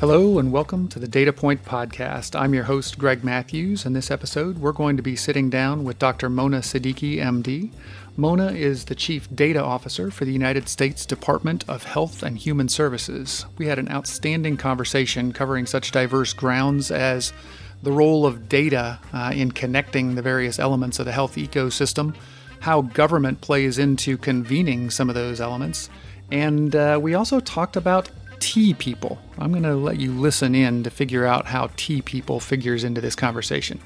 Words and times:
Hello, 0.00 0.38
and 0.38 0.50
welcome 0.50 0.88
to 0.88 0.98
the 0.98 1.06
Data 1.06 1.30
Point 1.30 1.62
Podcast. 1.62 2.34
I'm 2.34 2.54
your 2.54 2.64
host, 2.64 2.98
Greg 2.98 3.22
Matthews. 3.22 3.84
In 3.84 3.92
this 3.92 4.10
episode, 4.10 4.56
we're 4.56 4.72
going 4.72 4.96
to 4.96 5.02
be 5.02 5.14
sitting 5.14 5.50
down 5.50 5.84
with 5.84 5.98
Dr. 5.98 6.30
Mona 6.30 6.60
Siddiqui, 6.60 7.16
MD. 7.16 7.70
Mona 8.16 8.50
is 8.52 8.86
the 8.86 8.94
Chief 8.94 9.28
Data 9.36 9.62
Officer 9.62 10.10
for 10.10 10.24
the 10.24 10.32
United 10.32 10.70
States 10.70 11.04
Department 11.04 11.66
of 11.68 11.84
Health 11.84 12.22
and 12.22 12.38
Human 12.38 12.70
Services. 12.70 13.44
We 13.58 13.66
had 13.66 13.78
an 13.78 13.90
outstanding 13.90 14.56
conversation 14.56 15.34
covering 15.34 15.66
such 15.66 15.92
diverse 15.92 16.32
grounds 16.32 16.90
as 16.90 17.34
the 17.82 17.92
role 17.92 18.24
of 18.24 18.48
data 18.48 19.00
uh, 19.12 19.32
in 19.34 19.52
connecting 19.52 20.14
the 20.14 20.22
various 20.22 20.58
elements 20.58 20.98
of 20.98 21.04
the 21.04 21.12
health 21.12 21.36
ecosystem, 21.36 22.16
how 22.60 22.80
government 22.80 23.42
plays 23.42 23.76
into 23.76 24.16
convening 24.16 24.88
some 24.88 25.10
of 25.10 25.14
those 25.14 25.42
elements, 25.42 25.90
and 26.32 26.74
uh, 26.74 26.98
we 27.02 27.14
also 27.14 27.40
talked 27.40 27.76
about 27.76 28.08
T 28.40 28.74
people. 28.74 29.18
I'm 29.38 29.52
going 29.52 29.62
to 29.62 29.76
let 29.76 30.00
you 30.00 30.12
listen 30.12 30.54
in 30.54 30.82
to 30.82 30.90
figure 30.90 31.26
out 31.26 31.46
how 31.46 31.70
T 31.76 32.02
people 32.02 32.40
figures 32.40 32.82
into 32.82 33.00
this 33.00 33.14
conversation. 33.14 33.80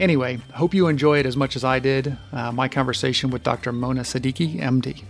Anyway, 0.00 0.38
hope 0.54 0.74
you 0.74 0.88
enjoy 0.88 1.20
it 1.20 1.26
as 1.26 1.36
much 1.36 1.54
as 1.54 1.62
I 1.62 1.78
did. 1.78 2.16
Uh, 2.32 2.50
my 2.50 2.66
conversation 2.66 3.30
with 3.30 3.42
Dr. 3.42 3.70
Mona 3.72 4.00
Siddiqui, 4.00 4.58
MD. 4.58 5.04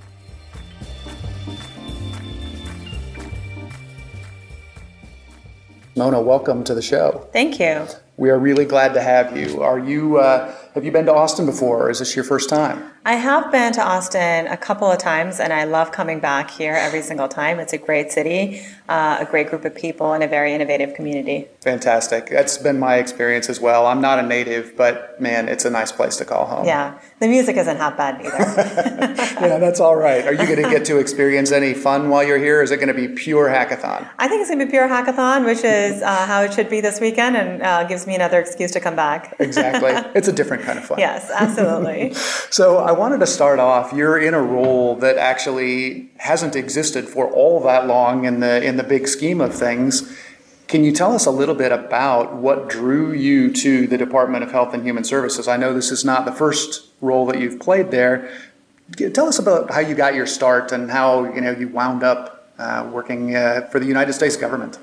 Mona, 5.94 6.20
welcome 6.20 6.64
to 6.64 6.74
the 6.74 6.82
show. 6.82 7.28
Thank 7.32 7.60
you. 7.60 7.86
We 8.16 8.30
are 8.30 8.38
really 8.38 8.64
glad 8.64 8.94
to 8.94 9.02
have 9.02 9.36
you. 9.36 9.62
Are 9.62 9.78
you 9.78 10.18
uh, 10.18 10.54
have 10.74 10.84
you 10.84 10.92
been 10.92 11.06
to 11.06 11.14
Austin 11.14 11.46
before, 11.46 11.86
or 11.86 11.90
is 11.90 11.98
this 11.98 12.14
your 12.16 12.24
first 12.24 12.48
time? 12.48 12.90
I 13.04 13.14
have 13.14 13.50
been 13.50 13.72
to 13.72 13.82
Austin 13.82 14.46
a 14.46 14.56
couple 14.56 14.88
of 14.88 14.96
times, 14.98 15.40
and 15.40 15.52
I 15.52 15.64
love 15.64 15.90
coming 15.90 16.20
back 16.20 16.52
here 16.52 16.74
every 16.74 17.02
single 17.02 17.26
time. 17.26 17.58
It's 17.58 17.72
a 17.72 17.78
great 17.78 18.12
city, 18.12 18.62
uh, 18.88 19.16
a 19.18 19.24
great 19.24 19.50
group 19.50 19.64
of 19.64 19.74
people, 19.74 20.12
and 20.12 20.22
a 20.22 20.28
very 20.28 20.54
innovative 20.54 20.94
community. 20.94 21.48
Fantastic. 21.62 22.30
That's 22.30 22.58
been 22.58 22.78
my 22.78 22.96
experience 22.96 23.48
as 23.48 23.58
well. 23.58 23.86
I'm 23.86 24.00
not 24.00 24.20
a 24.20 24.22
native, 24.22 24.76
but 24.76 25.20
man, 25.20 25.48
it's 25.48 25.64
a 25.64 25.70
nice 25.70 25.90
place 25.90 26.16
to 26.18 26.24
call 26.24 26.46
home. 26.46 26.64
Yeah, 26.64 26.96
the 27.18 27.26
music 27.26 27.56
isn't 27.56 27.76
half 27.76 27.96
bad 27.96 28.20
either. 28.24 28.38
yeah, 29.48 29.58
that's 29.58 29.80
all 29.80 29.96
right. 29.96 30.24
Are 30.24 30.32
you 30.32 30.46
going 30.46 30.62
to 30.62 30.70
get 30.70 30.84
to 30.84 30.98
experience 30.98 31.50
any 31.50 31.74
fun 31.74 32.08
while 32.08 32.22
you're 32.22 32.38
here? 32.38 32.60
Or 32.60 32.62
is 32.62 32.70
it 32.70 32.76
going 32.76 32.86
to 32.86 32.94
be 32.94 33.08
pure 33.08 33.48
hackathon? 33.48 34.08
I 34.20 34.28
think 34.28 34.42
it's 34.42 34.50
going 34.50 34.60
to 34.60 34.66
be 34.66 34.70
pure 34.70 34.88
hackathon, 34.88 35.44
which 35.44 35.64
is 35.64 36.02
uh, 36.02 36.26
how 36.26 36.42
it 36.42 36.54
should 36.54 36.70
be 36.70 36.80
this 36.80 37.00
weekend, 37.00 37.36
and 37.36 37.62
uh, 37.62 37.82
gives 37.82 38.06
me 38.06 38.14
another 38.14 38.38
excuse 38.38 38.70
to 38.72 38.80
come 38.80 38.94
back. 38.94 39.34
exactly. 39.40 39.90
It's 40.14 40.28
a 40.28 40.32
different 40.32 40.62
kind 40.62 40.78
of 40.78 40.84
fun. 40.84 40.98
Yes, 40.98 41.30
absolutely. 41.34 42.12
so 42.50 42.78
I 42.78 42.91
wanted 42.92 43.20
to 43.20 43.26
start 43.26 43.58
off. 43.58 43.92
You're 43.92 44.18
in 44.18 44.34
a 44.34 44.42
role 44.42 44.96
that 44.96 45.18
actually 45.18 46.10
hasn't 46.18 46.56
existed 46.56 47.08
for 47.08 47.30
all 47.30 47.60
that 47.64 47.86
long 47.86 48.24
in 48.24 48.40
the 48.40 48.62
in 48.62 48.76
the 48.76 48.82
big 48.82 49.08
scheme 49.08 49.40
of 49.40 49.54
things. 49.54 50.16
Can 50.68 50.84
you 50.84 50.92
tell 50.92 51.14
us 51.14 51.26
a 51.26 51.30
little 51.30 51.54
bit 51.54 51.70
about 51.70 52.34
what 52.36 52.68
drew 52.68 53.12
you 53.12 53.52
to 53.52 53.86
the 53.86 53.98
Department 53.98 54.42
of 54.42 54.52
Health 54.52 54.72
and 54.72 54.82
Human 54.84 55.04
Services? 55.04 55.46
I 55.46 55.58
know 55.58 55.74
this 55.74 55.90
is 55.90 56.02
not 56.04 56.24
the 56.24 56.32
first 56.32 56.88
role 57.02 57.26
that 57.26 57.38
you've 57.38 57.60
played 57.60 57.90
there. 57.90 58.32
Tell 59.12 59.26
us 59.26 59.38
about 59.38 59.70
how 59.70 59.80
you 59.80 59.94
got 59.94 60.14
your 60.14 60.26
start 60.26 60.72
and 60.72 60.90
how 60.90 61.24
you 61.34 61.40
know 61.40 61.50
you 61.50 61.68
wound 61.68 62.02
up 62.02 62.50
uh, 62.58 62.88
working 62.92 63.36
uh, 63.36 63.68
for 63.70 63.80
the 63.80 63.86
United 63.86 64.14
States 64.14 64.36
government. 64.36 64.78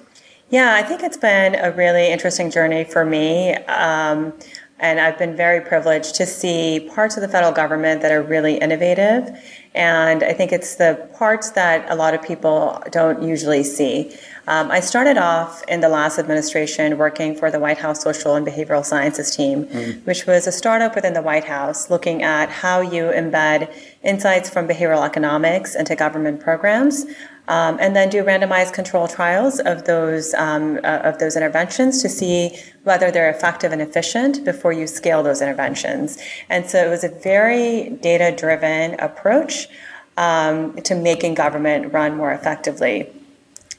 Yeah, 0.50 0.74
I 0.76 0.82
think 0.82 1.04
it's 1.04 1.18
been 1.18 1.56
a 1.56 1.72
really 1.72 2.08
interesting 2.12 2.50
journey 2.50 2.84
for 2.84 3.06
me. 3.06 3.54
Um, 3.54 4.34
and 4.80 5.00
I've 5.00 5.18
been 5.18 5.36
very 5.36 5.62
privileged 5.62 6.16
to 6.16 6.26
see 6.26 6.90
parts 6.94 7.18
of 7.18 7.22
the 7.22 7.28
federal 7.28 7.52
government 7.52 8.02
that 8.02 8.12
are 8.12 8.22
really 8.22 8.56
innovative. 8.58 9.30
And 9.76 10.24
I 10.24 10.34
think 10.34 10.52
it's 10.52 10.76
the 10.76 11.10
parts 11.16 11.52
that 11.52 11.86
a 11.90 11.96
lot 11.96 12.14
of 12.14 12.22
people 12.22 12.82
don't 12.92 13.22
usually 13.22 13.64
see. 13.64 14.16
Um, 14.48 14.72
I 14.72 14.80
started 14.80 15.18
off 15.18 15.64
in 15.68 15.82
the 15.82 15.90
last 15.90 16.18
administration 16.18 16.98
working 16.98 17.36
for 17.36 17.52
the 17.52 17.60
White 17.60 17.78
House 17.78 18.02
Social 18.02 18.34
and 18.36 18.48
Behavioral 18.48 18.84
Sciences 18.84 19.36
team, 19.36 19.66
mm. 19.66 20.04
which 20.06 20.26
was 20.26 20.48
a 20.48 20.52
startup 20.52 20.96
within 20.96 21.14
the 21.14 21.22
White 21.22 21.44
House 21.44 21.92
looking 21.92 22.24
at 22.24 22.50
how 22.50 22.82
you 22.82 23.04
embed 23.04 23.72
insights 24.02 24.50
from 24.50 24.68
behavioral 24.68 25.06
economics 25.06 25.76
into 25.76 25.96
government 25.96 26.40
programs 26.40 27.06
um, 27.50 27.78
and 27.82 27.96
then 27.96 28.10
do 28.10 28.24
randomized 28.24 28.74
control 28.74 29.08
trials 29.08 29.60
of 29.60 29.86
those 29.86 30.34
um, 30.36 30.80
uh, 30.84 31.00
of 31.10 31.18
those 31.18 31.36
interventions 31.36 32.02
to 32.04 32.08
see 32.08 32.56
whether 32.84 33.12
they're 33.12 33.30
effective 33.30 33.72
and 33.72 33.82
efficient 33.82 34.46
before 34.46 34.72
you 34.72 34.86
scale 34.86 35.24
those 35.24 35.42
interventions. 35.42 36.20
And 36.48 36.70
so 36.70 36.86
it 36.86 36.90
was 36.90 37.04
a 37.04 37.10
very 37.10 37.90
data 38.02 38.34
driven 38.36 39.00
approach 39.00 39.68
um, 40.16 40.76
to 40.84 40.94
making 40.94 41.34
government 41.34 41.92
run 41.92 42.16
more 42.16 42.32
effectively. 42.32 43.10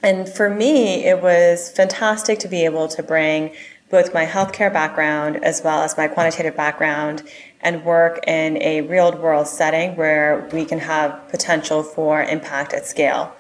And 0.03 0.29
for 0.29 0.51
me, 0.51 1.05
it 1.05 1.23
was 1.23 1.71
fantastic 1.71 2.39
to 2.41 2.49
be 2.49 2.65
able 2.65 2.89
to 2.89 3.03
bring 3.03 3.53
both 3.91 4.15
my 4.15 4.25
healthcare 4.27 4.73
background 4.73 5.45
as 5.45 5.63
well 5.63 5.83
as 5.83 5.97
my 5.97 6.09
quantitative 6.09 6.57
background 6.57 7.23
and 7.61 7.85
work 7.85 8.21
in 8.27 8.57
a 8.63 8.81
real 8.83 9.17
world 9.19 9.47
setting 9.47 9.95
where 9.97 10.49
we 10.53 10.65
can 10.65 10.79
have 10.79 11.29
potential 11.29 11.83
for 11.83 12.23
impact 12.23 12.73
at 12.73 12.87
scale. 12.87 13.35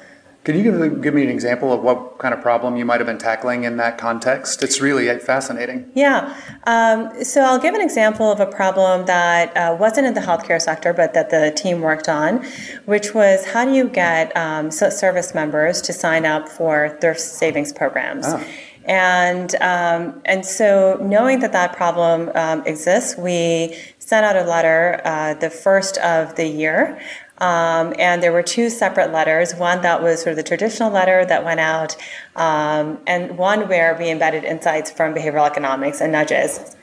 Can 0.44 0.56
you 0.56 0.62
give, 0.62 1.02
give 1.02 1.14
me 1.14 1.22
an 1.22 1.28
example 1.28 1.70
of 1.70 1.82
what 1.82 2.18
kind 2.18 2.32
of 2.32 2.40
problem 2.40 2.76
you 2.76 2.86
might 2.86 2.98
have 2.98 3.06
been 3.06 3.18
tackling 3.18 3.64
in 3.64 3.76
that 3.76 3.98
context? 3.98 4.62
It's 4.62 4.80
really 4.80 5.18
fascinating. 5.18 5.90
Yeah. 5.94 6.34
Um, 6.64 7.22
so 7.24 7.42
I'll 7.42 7.58
give 7.58 7.74
an 7.74 7.82
example 7.82 8.32
of 8.32 8.40
a 8.40 8.46
problem 8.46 9.04
that 9.04 9.54
uh, 9.54 9.76
wasn't 9.78 10.06
in 10.06 10.14
the 10.14 10.20
healthcare 10.20 10.60
sector, 10.60 10.94
but 10.94 11.12
that 11.12 11.28
the 11.28 11.52
team 11.54 11.82
worked 11.82 12.08
on, 12.08 12.42
which 12.86 13.12
was 13.12 13.44
how 13.44 13.66
do 13.66 13.72
you 13.72 13.88
get 13.88 14.34
um, 14.34 14.70
service 14.70 15.34
members 15.34 15.82
to 15.82 15.92
sign 15.92 16.24
up 16.24 16.48
for 16.48 16.96
thrift 17.02 17.20
savings 17.20 17.70
programs? 17.70 18.24
Oh. 18.26 18.42
And 18.86 19.54
um, 19.56 20.22
and 20.24 20.44
so 20.44 20.98
knowing 21.02 21.40
that 21.40 21.52
that 21.52 21.76
problem 21.76 22.30
um, 22.34 22.66
exists, 22.66 23.16
we 23.16 23.76
sent 23.98 24.24
out 24.24 24.36
a 24.36 24.48
letter 24.48 25.02
uh, 25.04 25.34
the 25.34 25.50
first 25.50 25.98
of 25.98 26.34
the 26.36 26.46
year 26.46 26.98
um, 27.40 27.94
and 27.98 28.22
there 28.22 28.32
were 28.32 28.42
two 28.42 28.70
separate 28.70 29.12
letters 29.12 29.54
one 29.54 29.82
that 29.82 30.02
was 30.02 30.22
sort 30.22 30.32
of 30.32 30.36
the 30.36 30.42
traditional 30.42 30.90
letter 30.90 31.24
that 31.24 31.44
went 31.44 31.60
out, 31.60 31.96
um, 32.36 32.98
and 33.06 33.38
one 33.38 33.68
where 33.68 33.96
we 33.98 34.10
embedded 34.10 34.44
insights 34.44 34.90
from 34.90 35.14
behavioral 35.14 35.46
economics 35.46 36.00
and 36.00 36.12
nudges. 36.12 36.76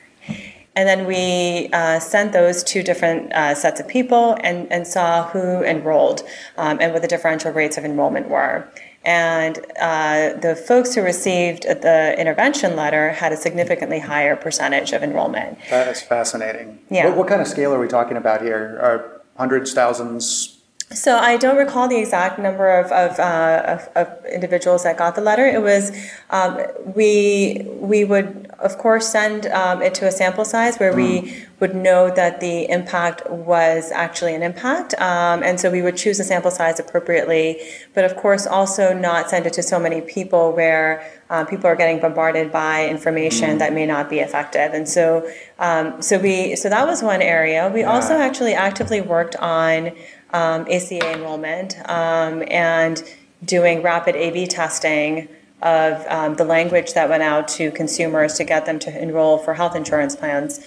And 0.75 0.87
then 0.87 1.07
we 1.07 1.69
uh, 1.73 1.99
sent 1.99 2.33
those 2.33 2.63
two 2.63 2.83
different 2.83 3.33
uh, 3.33 3.55
sets 3.55 3.79
of 3.79 3.87
people 3.87 4.37
and, 4.43 4.71
and 4.71 4.85
saw 4.85 5.27
who 5.29 5.63
enrolled 5.63 6.21
um, 6.55 6.77
and 6.79 6.93
what 6.93 7.01
the 7.01 7.07
differential 7.07 7.51
rates 7.51 7.79
of 7.79 7.83
enrollment 7.83 8.29
were. 8.29 8.71
And 9.03 9.57
uh, 9.79 10.33
the 10.39 10.55
folks 10.55 10.93
who 10.93 11.01
received 11.01 11.63
the 11.63 12.13
intervention 12.19 12.75
letter 12.75 13.09
had 13.09 13.31
a 13.31 13.37
significantly 13.37 13.99
higher 13.99 14.35
percentage 14.35 14.91
of 14.91 15.01
enrollment. 15.01 15.57
That 15.71 15.87
is 15.87 16.03
fascinating. 16.03 16.77
Yeah. 16.91 17.07
What, 17.07 17.17
what 17.17 17.27
kind 17.27 17.41
of 17.41 17.47
scale 17.47 17.73
are 17.73 17.79
we 17.79 17.87
talking 17.87 18.17
about 18.17 18.43
here? 18.43 18.77
Are 18.79 19.16
hundreds, 19.37 19.73
thousands? 19.73 20.57
So 20.91 21.17
I 21.17 21.35
don't 21.35 21.57
recall 21.57 21.89
the 21.89 21.97
exact 21.97 22.39
number 22.39 22.79
of 22.79 22.91
of, 22.91 23.19
uh, 23.19 23.79
of, 23.95 24.07
of 24.07 24.25
individuals 24.25 24.83
that 24.83 24.97
got 24.97 25.15
the 25.15 25.21
letter. 25.21 25.45
It 25.45 25.61
was 25.61 25.91
um, 26.29 26.61
we 26.95 27.65
we 27.65 28.05
would 28.05 28.46
of 28.59 28.77
course 28.77 29.07
send 29.07 29.45
um, 29.47 29.81
it 29.81 29.93
to 29.95 30.07
a 30.07 30.11
sample 30.11 30.45
size 30.45 30.77
where 30.77 30.95
we 30.95 31.21
mm. 31.21 31.45
would 31.59 31.75
know 31.75 32.09
that 32.09 32.39
the 32.39 32.69
impact 32.69 33.29
was 33.29 33.91
actually 33.91 34.33
an 34.35 34.43
impact, 34.43 34.93
um, 34.95 35.43
and 35.43 35.59
so 35.59 35.69
we 35.69 35.81
would 35.81 35.97
choose 35.97 36.19
a 36.19 36.23
sample 36.23 36.51
size 36.51 36.79
appropriately. 36.79 37.59
But 37.93 38.05
of 38.05 38.15
course, 38.15 38.47
also 38.47 38.93
not 38.93 39.29
send 39.29 39.45
it 39.45 39.53
to 39.53 39.63
so 39.63 39.79
many 39.79 40.01
people 40.01 40.51
where 40.53 41.09
uh, 41.29 41.45
people 41.45 41.67
are 41.67 41.75
getting 41.75 41.99
bombarded 41.99 42.51
by 42.51 42.87
information 42.87 43.51
mm. 43.55 43.59
that 43.59 43.73
may 43.73 43.85
not 43.85 44.09
be 44.09 44.19
effective. 44.19 44.73
And 44.73 44.87
so 44.87 45.29
um, 45.59 46.01
so 46.01 46.17
we 46.19 46.55
so 46.55 46.69
that 46.69 46.87
was 46.87 47.03
one 47.03 47.21
area. 47.21 47.69
We 47.73 47.81
yeah. 47.81 47.91
also 47.91 48.13
actually 48.13 48.53
actively 48.53 49.01
worked 49.01 49.35
on 49.35 49.91
um, 50.33 50.67
ACA 50.71 51.13
enrollment 51.13 51.77
um, 51.89 52.43
and 52.47 53.03
doing 53.45 53.81
rapid 53.81 54.15
A/B 54.15 54.47
testing 54.47 55.27
of 55.61 56.05
um, 56.07 56.35
the 56.35 56.43
language 56.43 56.93
that 56.93 57.09
went 57.09 57.23
out 57.23 57.47
to 57.47 57.71
consumers 57.71 58.33
to 58.35 58.43
get 58.43 58.65
them 58.65 58.79
to 58.79 59.01
enroll 59.01 59.37
for 59.37 59.53
health 59.53 59.75
insurance 59.75 60.15
plans. 60.15 60.59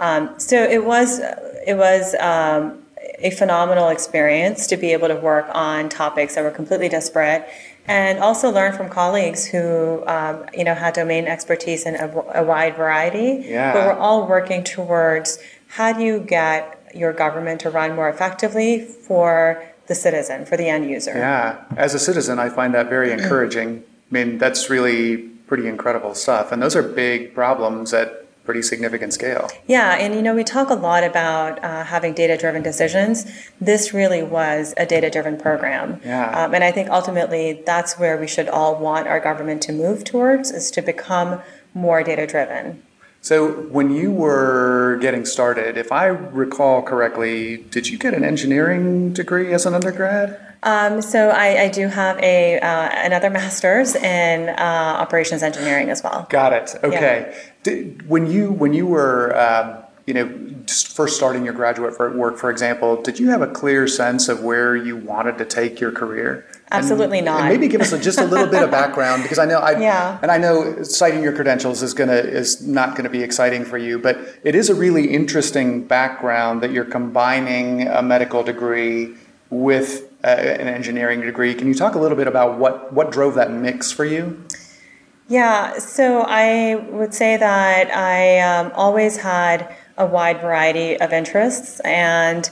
Um, 0.00 0.38
so 0.38 0.62
it 0.62 0.84
was 0.84 1.20
it 1.66 1.76
was 1.76 2.14
um, 2.16 2.82
a 3.18 3.30
phenomenal 3.30 3.88
experience 3.88 4.66
to 4.68 4.76
be 4.76 4.92
able 4.92 5.08
to 5.08 5.16
work 5.16 5.46
on 5.52 5.88
topics 5.88 6.34
that 6.34 6.44
were 6.44 6.50
completely 6.50 6.88
disparate 6.88 7.48
and 7.86 8.18
also 8.18 8.50
learn 8.50 8.72
from 8.72 8.88
colleagues 8.88 9.46
who 9.46 10.04
um, 10.06 10.46
you 10.54 10.64
know 10.64 10.74
had 10.74 10.94
domain 10.94 11.26
expertise 11.26 11.84
in 11.84 11.96
a, 11.96 12.08
a 12.34 12.44
wide 12.44 12.76
variety 12.76 13.44
yeah. 13.48 13.72
but 13.72 13.86
we're 13.86 14.00
all 14.00 14.26
working 14.26 14.62
towards 14.62 15.38
how 15.68 15.92
do 15.92 16.02
you 16.02 16.20
get 16.20 16.78
your 16.94 17.12
government 17.12 17.60
to 17.60 17.70
run 17.70 17.94
more 17.94 18.08
effectively 18.08 18.84
for 18.84 19.62
the 19.88 19.94
citizen, 19.94 20.44
for 20.44 20.56
the 20.56 20.68
end 20.68 20.88
user. 20.88 21.12
Yeah, 21.16 21.64
as 21.76 21.94
a 21.94 21.98
citizen, 21.98 22.38
I 22.38 22.50
find 22.50 22.74
that 22.74 22.88
very 22.88 23.10
encouraging. 23.18 23.82
I 24.10 24.14
mean, 24.14 24.38
that's 24.38 24.70
really 24.70 25.18
pretty 25.48 25.66
incredible 25.66 26.14
stuff. 26.14 26.52
And 26.52 26.62
those 26.62 26.76
are 26.76 26.82
big 26.82 27.34
problems 27.34 27.92
at 27.92 28.28
pretty 28.48 28.62
significant 28.62 29.12
scale. 29.12 29.50
Yeah, 29.66 29.96
and 29.96 30.14
you 30.14 30.22
know, 30.22 30.34
we 30.34 30.42
talk 30.42 30.70
a 30.70 30.74
lot 30.74 31.04
about 31.04 31.62
uh, 31.62 31.84
having 31.84 32.14
data 32.14 32.34
driven 32.38 32.62
decisions. 32.62 33.26
This 33.60 33.92
really 33.92 34.22
was 34.22 34.72
a 34.78 34.86
data 34.86 35.10
driven 35.10 35.36
program. 35.36 36.00
Yeah. 36.02 36.30
Um, 36.30 36.54
and 36.54 36.64
I 36.64 36.72
think 36.72 36.88
ultimately 36.88 37.62
that's 37.66 37.98
where 37.98 38.16
we 38.16 38.26
should 38.26 38.48
all 38.48 38.80
want 38.80 39.06
our 39.06 39.20
government 39.20 39.60
to 39.64 39.72
move 39.72 40.02
towards 40.02 40.50
is 40.50 40.70
to 40.70 40.80
become 40.80 41.42
more 41.74 42.02
data 42.02 42.26
driven. 42.26 42.82
So, 43.20 43.50
when 43.50 43.90
you 43.90 44.10
were 44.12 44.96
getting 45.02 45.26
started, 45.26 45.76
if 45.76 45.92
I 45.92 46.06
recall 46.06 46.80
correctly, 46.80 47.58
did 47.58 47.90
you 47.90 47.98
get 47.98 48.14
an 48.14 48.24
engineering 48.24 49.12
degree 49.12 49.52
as 49.52 49.66
an 49.66 49.74
undergrad? 49.74 50.47
Um, 50.62 51.00
so 51.00 51.30
I, 51.30 51.62
I, 51.62 51.68
do 51.68 51.86
have 51.86 52.18
a 52.18 52.58
uh, 52.58 52.90
another 53.04 53.30
master's 53.30 53.94
in 53.94 54.48
uh, 54.48 54.52
operations 54.98 55.42
engineering 55.42 55.88
as 55.88 56.02
well. 56.02 56.26
Got 56.30 56.52
it. 56.52 56.74
Okay. 56.82 57.30
Yeah. 57.30 57.38
Did, 57.62 58.08
when 58.08 58.28
you 58.30 58.50
when 58.52 58.72
you 58.72 58.86
were 58.86 59.38
um, 59.38 59.84
you 60.06 60.14
know 60.14 60.28
first 60.66 61.16
starting 61.16 61.44
your 61.44 61.54
graduate 61.54 61.96
work, 61.98 62.38
for 62.38 62.50
example, 62.50 63.00
did 63.00 63.20
you 63.20 63.28
have 63.28 63.40
a 63.40 63.46
clear 63.46 63.86
sense 63.86 64.28
of 64.28 64.42
where 64.42 64.74
you 64.74 64.96
wanted 64.96 65.38
to 65.38 65.44
take 65.44 65.78
your 65.78 65.92
career? 65.92 66.44
Absolutely 66.72 67.18
and, 67.18 67.26
not. 67.26 67.40
And 67.42 67.50
maybe 67.50 67.68
give 67.68 67.80
us 67.80 67.92
a, 67.92 67.98
just 67.98 68.18
a 68.18 68.24
little 68.24 68.48
bit 68.48 68.62
of 68.62 68.70
background 68.70 69.22
because 69.22 69.38
I 69.38 69.44
know 69.44 69.60
I 69.60 69.78
yeah. 69.78 70.18
and 70.22 70.30
I 70.30 70.38
know 70.38 70.82
citing 70.82 71.22
your 71.22 71.34
credentials 71.34 71.84
is 71.84 71.94
gonna 71.94 72.14
is 72.14 72.66
not 72.66 72.96
gonna 72.96 73.10
be 73.10 73.22
exciting 73.22 73.64
for 73.64 73.78
you, 73.78 73.96
but 73.98 74.18
it 74.42 74.56
is 74.56 74.70
a 74.70 74.74
really 74.74 75.14
interesting 75.14 75.86
background 75.86 76.62
that 76.62 76.72
you're 76.72 76.84
combining 76.84 77.86
a 77.86 78.02
medical 78.02 78.42
degree 78.42 79.14
with 79.50 80.07
an 80.28 80.68
engineering 80.68 81.20
degree. 81.20 81.54
Can 81.54 81.68
you 81.68 81.74
talk 81.74 81.94
a 81.94 81.98
little 81.98 82.16
bit 82.16 82.26
about 82.26 82.58
what, 82.58 82.92
what 82.92 83.10
drove 83.10 83.34
that 83.34 83.50
mix 83.50 83.90
for 83.92 84.04
you? 84.04 84.44
Yeah, 85.28 85.78
so 85.78 86.24
I 86.26 86.76
would 86.90 87.12
say 87.12 87.36
that 87.36 87.94
I 87.94 88.40
um, 88.40 88.72
always 88.74 89.18
had 89.18 89.74
a 89.98 90.06
wide 90.06 90.40
variety 90.40 90.98
of 90.98 91.12
interests, 91.12 91.80
and 91.80 92.48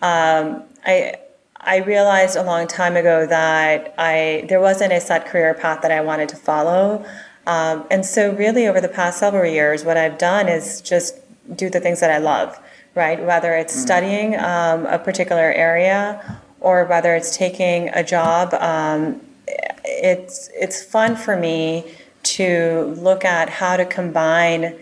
um, 0.00 0.62
I 0.86 1.16
I 1.60 1.78
realized 1.78 2.36
a 2.36 2.42
long 2.42 2.66
time 2.66 2.96
ago 2.96 3.26
that 3.26 3.94
I 3.98 4.46
there 4.48 4.60
wasn't 4.60 4.94
a 4.94 5.02
set 5.02 5.26
career 5.26 5.52
path 5.52 5.82
that 5.82 5.90
I 5.90 6.00
wanted 6.00 6.30
to 6.30 6.36
follow, 6.36 7.04
um, 7.46 7.84
and 7.90 8.06
so 8.06 8.32
really 8.32 8.66
over 8.66 8.80
the 8.80 8.88
past 8.88 9.18
several 9.18 9.44
years, 9.44 9.84
what 9.84 9.98
I've 9.98 10.16
done 10.16 10.48
is 10.48 10.80
just 10.80 11.14
do 11.56 11.68
the 11.68 11.80
things 11.80 12.00
that 12.00 12.10
I 12.10 12.18
love, 12.18 12.58
right? 12.94 13.22
Whether 13.22 13.52
it's 13.52 13.76
mm. 13.76 13.80
studying 13.80 14.34
um, 14.36 14.86
a 14.86 14.98
particular 14.98 15.52
area 15.52 16.40
or 16.60 16.84
whether 16.84 17.14
it's 17.14 17.36
taking 17.36 17.88
a 17.90 18.02
job, 18.02 18.54
um, 18.54 19.20
it's 19.84 20.50
it's 20.54 20.82
fun 20.82 21.16
for 21.16 21.36
me 21.36 21.84
to 22.22 22.94
look 22.98 23.24
at 23.24 23.48
how 23.48 23.76
to 23.76 23.84
combine 23.84 24.74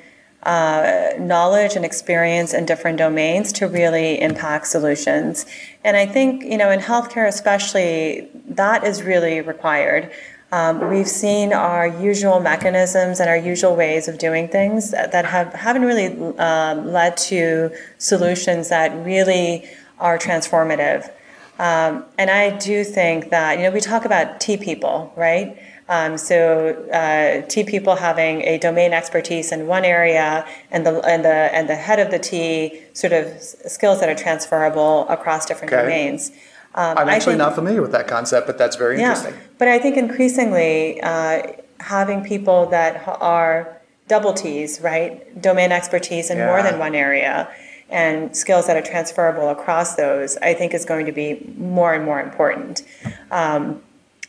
uh, 0.42 1.10
knowledge 1.18 1.76
and 1.76 1.84
experience 1.84 2.54
in 2.54 2.64
different 2.66 2.98
domains 2.98 3.52
to 3.52 3.66
really 3.66 4.20
impact 4.20 4.66
solutions. 4.66 5.46
And 5.84 5.96
I 5.96 6.06
think 6.06 6.42
you 6.44 6.56
know 6.56 6.70
in 6.70 6.80
healthcare 6.80 7.26
especially 7.26 8.28
that 8.48 8.84
is 8.84 9.02
really 9.02 9.40
required. 9.40 10.10
Um, 10.52 10.88
we've 10.88 11.08
seen 11.08 11.52
our 11.52 11.88
usual 11.88 12.38
mechanisms 12.38 13.18
and 13.18 13.28
our 13.28 13.36
usual 13.36 13.74
ways 13.74 14.06
of 14.06 14.18
doing 14.18 14.46
things 14.46 14.92
that, 14.92 15.24
have 15.24 15.52
haven't 15.52 15.82
really 15.82 16.06
um, 16.38 16.92
led 16.92 17.16
to 17.16 17.74
solutions 17.98 18.68
that 18.68 18.94
really 19.04 19.68
are 19.98 20.18
transformative. 20.18 21.10
Um, 21.58 22.04
and 22.18 22.30
I 22.30 22.56
do 22.56 22.84
think 22.84 23.30
that, 23.30 23.56
you 23.58 23.64
know, 23.64 23.70
we 23.70 23.80
talk 23.80 24.04
about 24.04 24.40
T 24.40 24.56
people, 24.56 25.12
right? 25.16 25.58
Um, 25.88 26.18
so 26.18 26.74
uh, 26.92 27.46
T 27.48 27.64
people 27.64 27.94
having 27.96 28.42
a 28.42 28.58
domain 28.58 28.92
expertise 28.92 29.52
in 29.52 29.66
one 29.66 29.84
area, 29.84 30.46
and 30.70 30.84
the 30.84 31.00
and 31.06 31.24
the 31.24 31.28
and 31.28 31.68
the 31.68 31.76
head 31.76 32.00
of 32.00 32.10
the 32.10 32.18
T 32.18 32.82
sort 32.92 33.12
of 33.12 33.40
skills 33.40 34.00
that 34.00 34.08
are 34.08 34.14
transferable 34.14 35.08
across 35.08 35.46
different 35.46 35.72
okay. 35.72 35.82
domains. 35.82 36.30
Um, 36.74 36.98
I'm 36.98 37.08
actually 37.08 37.34
think, 37.34 37.38
not 37.38 37.54
familiar 37.54 37.80
with 37.80 37.92
that 37.92 38.08
concept, 38.08 38.46
but 38.46 38.58
that's 38.58 38.76
very 38.76 38.98
yeah, 38.98 39.10
interesting. 39.10 39.34
But 39.58 39.68
I 39.68 39.78
think 39.78 39.96
increasingly 39.96 41.00
uh, 41.00 41.52
having 41.78 42.24
people 42.24 42.66
that 42.66 43.06
are 43.06 43.80
double 44.08 44.34
T's, 44.34 44.80
right, 44.80 45.40
domain 45.40 45.72
expertise 45.72 46.30
in 46.30 46.38
yeah. 46.38 46.46
more 46.46 46.62
than 46.62 46.78
one 46.78 46.94
area 46.94 47.48
and 47.88 48.36
skills 48.36 48.66
that 48.66 48.76
are 48.76 48.82
transferable 48.82 49.48
across 49.48 49.94
those, 49.94 50.36
I 50.38 50.54
think 50.54 50.74
is 50.74 50.84
going 50.84 51.06
to 51.06 51.12
be 51.12 51.52
more 51.56 51.94
and 51.94 52.04
more 52.04 52.20
important. 52.20 52.82
Um, 53.30 53.82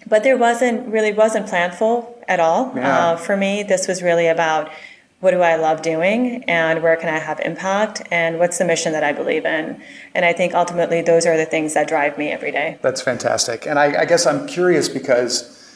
but 0.06 0.24
there 0.24 0.38
wasn't 0.38 0.88
really 0.88 1.12
wasn't 1.12 1.48
planful 1.48 2.14
at 2.28 2.40
all 2.40 2.72
yeah. 2.76 2.98
uh, 2.98 3.18
for 3.18 3.36
me. 3.36 3.64
This 3.64 3.88
was 3.88 4.02
really 4.02 4.28
about 4.28 4.72
what 5.20 5.32
do 5.32 5.42
I 5.42 5.56
love 5.56 5.82
doing 5.82 6.44
and 6.44 6.84
where 6.84 6.96
can 6.96 7.10
I 7.10 7.18
have 7.18 7.40
impact 7.40 8.04
and 8.12 8.38
what's 8.38 8.60
the 8.60 8.66
mission 8.66 8.94
that 8.94 9.04
I 9.04 9.14
believe 9.14 9.46
in. 9.46 9.82
And 10.14 10.24
I 10.24 10.32
think 10.32 10.54
ultimately 10.54 11.02
those 11.02 11.26
are 11.26 11.36
the 11.36 11.46
things 11.46 11.74
that 11.74 11.88
drive 11.88 12.18
me 12.18 12.32
every 12.32 12.52
day. 12.52 12.78
That's 12.82 13.02
fantastic. 13.02 13.66
And 13.66 13.80
I, 13.80 14.02
I 14.02 14.06
guess 14.06 14.28
I'm 14.28 14.46
curious 14.46 14.88
because 14.88 15.76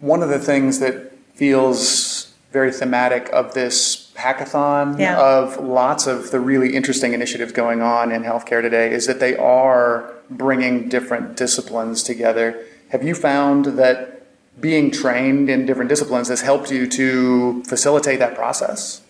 one 0.00 0.22
of 0.22 0.30
the 0.30 0.38
things 0.38 0.78
that 0.78 1.12
feels 1.34 2.32
very 2.50 2.72
thematic 2.72 3.28
of 3.30 3.52
this 3.52 3.97
hackathon 4.18 4.98
yeah. 4.98 5.16
of 5.20 5.58
lots 5.58 6.08
of 6.08 6.32
the 6.32 6.40
really 6.40 6.74
interesting 6.74 7.12
initiatives 7.14 7.52
going 7.52 7.80
on 7.80 8.10
in 8.10 8.24
healthcare 8.24 8.60
today 8.60 8.92
is 8.92 9.06
that 9.06 9.20
they 9.20 9.36
are 9.36 10.12
bringing 10.28 10.88
different 10.88 11.36
disciplines 11.36 12.02
together. 12.02 12.64
Have 12.90 13.04
you 13.04 13.14
found 13.14 13.66
that 13.78 14.26
being 14.60 14.90
trained 14.90 15.48
in 15.48 15.66
different 15.66 15.88
disciplines 15.88 16.28
has 16.28 16.40
helped 16.40 16.70
you 16.70 16.88
to 16.88 17.62
facilitate 17.64 18.18
that 18.18 18.34
process? 18.34 19.02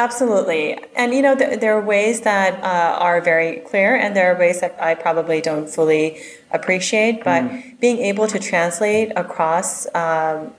Absolutely. 0.00 0.78
And 0.96 1.12
you 1.12 1.20
know, 1.20 1.36
th- 1.36 1.60
there 1.60 1.76
are 1.76 1.82
ways 1.82 2.22
that 2.22 2.52
uh, 2.64 2.96
are 2.98 3.20
very 3.20 3.56
clear, 3.70 3.94
and 3.94 4.16
there 4.16 4.34
are 4.34 4.38
ways 4.38 4.62
that 4.62 4.74
I 4.80 4.94
probably 4.94 5.42
don't 5.42 5.68
fully 5.68 6.22
appreciate. 6.52 7.22
But 7.22 7.42
mm. 7.42 7.78
being 7.80 7.98
able 7.98 8.26
to 8.28 8.38
translate 8.38 9.12
across 9.14 9.86
um, 9.94 10.54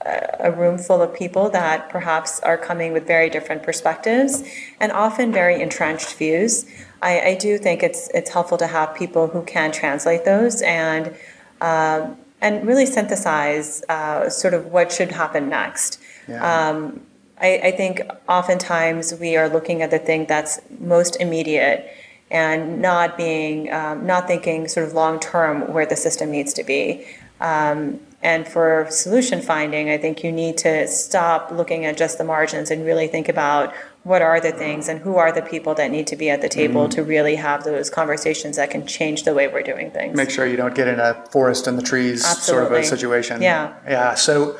a 0.48 0.52
room 0.56 0.78
full 0.78 1.02
of 1.02 1.12
people 1.12 1.50
that 1.50 1.90
perhaps 1.90 2.38
are 2.40 2.56
coming 2.56 2.92
with 2.92 3.04
very 3.04 3.28
different 3.28 3.64
perspectives 3.64 4.44
and 4.78 4.92
often 4.92 5.32
very 5.32 5.60
entrenched 5.60 6.14
views, 6.14 6.64
I, 7.02 7.12
I 7.30 7.34
do 7.34 7.58
think 7.58 7.82
it's 7.82 8.08
it's 8.14 8.30
helpful 8.30 8.58
to 8.58 8.68
have 8.68 8.94
people 8.94 9.26
who 9.26 9.42
can 9.42 9.72
translate 9.72 10.24
those 10.24 10.62
and. 10.62 11.14
Um, 11.60 12.16
and 12.44 12.66
really 12.66 12.86
synthesize 12.86 13.84
uh, 13.88 14.28
sort 14.28 14.52
of 14.52 14.66
what 14.66 14.90
should 14.90 15.12
happen 15.12 15.48
next. 15.48 16.00
Yeah. 16.26 16.42
Um, 16.42 17.00
I, 17.42 17.60
I 17.64 17.70
think 17.72 18.00
oftentimes 18.28 19.14
we 19.14 19.36
are 19.36 19.48
looking 19.48 19.82
at 19.82 19.90
the 19.90 19.98
thing 19.98 20.26
that's 20.26 20.60
most 20.78 21.16
immediate 21.20 21.92
and 22.30 22.80
not 22.80 23.16
being 23.16 23.70
um, 23.72 24.06
not 24.06 24.26
thinking 24.26 24.68
sort 24.68 24.86
of 24.86 24.94
long 24.94 25.20
term 25.20 25.72
where 25.72 25.84
the 25.84 25.96
system 25.96 26.30
needs 26.30 26.54
to 26.54 26.64
be. 26.64 27.06
Um, 27.40 28.00
and 28.22 28.46
for 28.46 28.86
solution 28.88 29.42
finding, 29.42 29.90
I 29.90 29.98
think 29.98 30.22
you 30.22 30.30
need 30.30 30.56
to 30.58 30.86
stop 30.86 31.50
looking 31.50 31.84
at 31.84 31.96
just 31.96 32.18
the 32.18 32.24
margins 32.24 32.70
and 32.70 32.86
really 32.86 33.08
think 33.08 33.28
about 33.28 33.74
what 34.04 34.22
are 34.22 34.40
the 34.40 34.52
things 34.52 34.88
and 34.88 35.00
who 35.00 35.16
are 35.16 35.32
the 35.32 35.42
people 35.42 35.74
that 35.74 35.90
need 35.90 36.06
to 36.06 36.16
be 36.16 36.30
at 36.30 36.40
the 36.40 36.48
table 36.48 36.82
mm-hmm. 36.82 36.90
to 36.90 37.02
really 37.02 37.34
have 37.34 37.64
those 37.64 37.90
conversations 37.90 38.56
that 38.56 38.70
can 38.70 38.86
change 38.86 39.24
the 39.24 39.34
way 39.34 39.48
we're 39.48 39.62
doing 39.62 39.90
things. 39.90 40.16
Make 40.16 40.30
sure 40.30 40.46
you 40.46 40.56
don't 40.56 40.74
get 40.74 40.86
in 40.86 41.00
a 41.00 41.14
forest 41.30 41.66
and 41.66 41.76
the 41.76 41.82
trees 41.82 42.24
Absolutely. 42.24 42.68
sort 42.68 42.72
of 42.72 42.84
a 42.84 42.86
situation. 42.86 43.42
Yeah. 43.42 43.74
Yeah. 43.88 44.14
So 44.14 44.56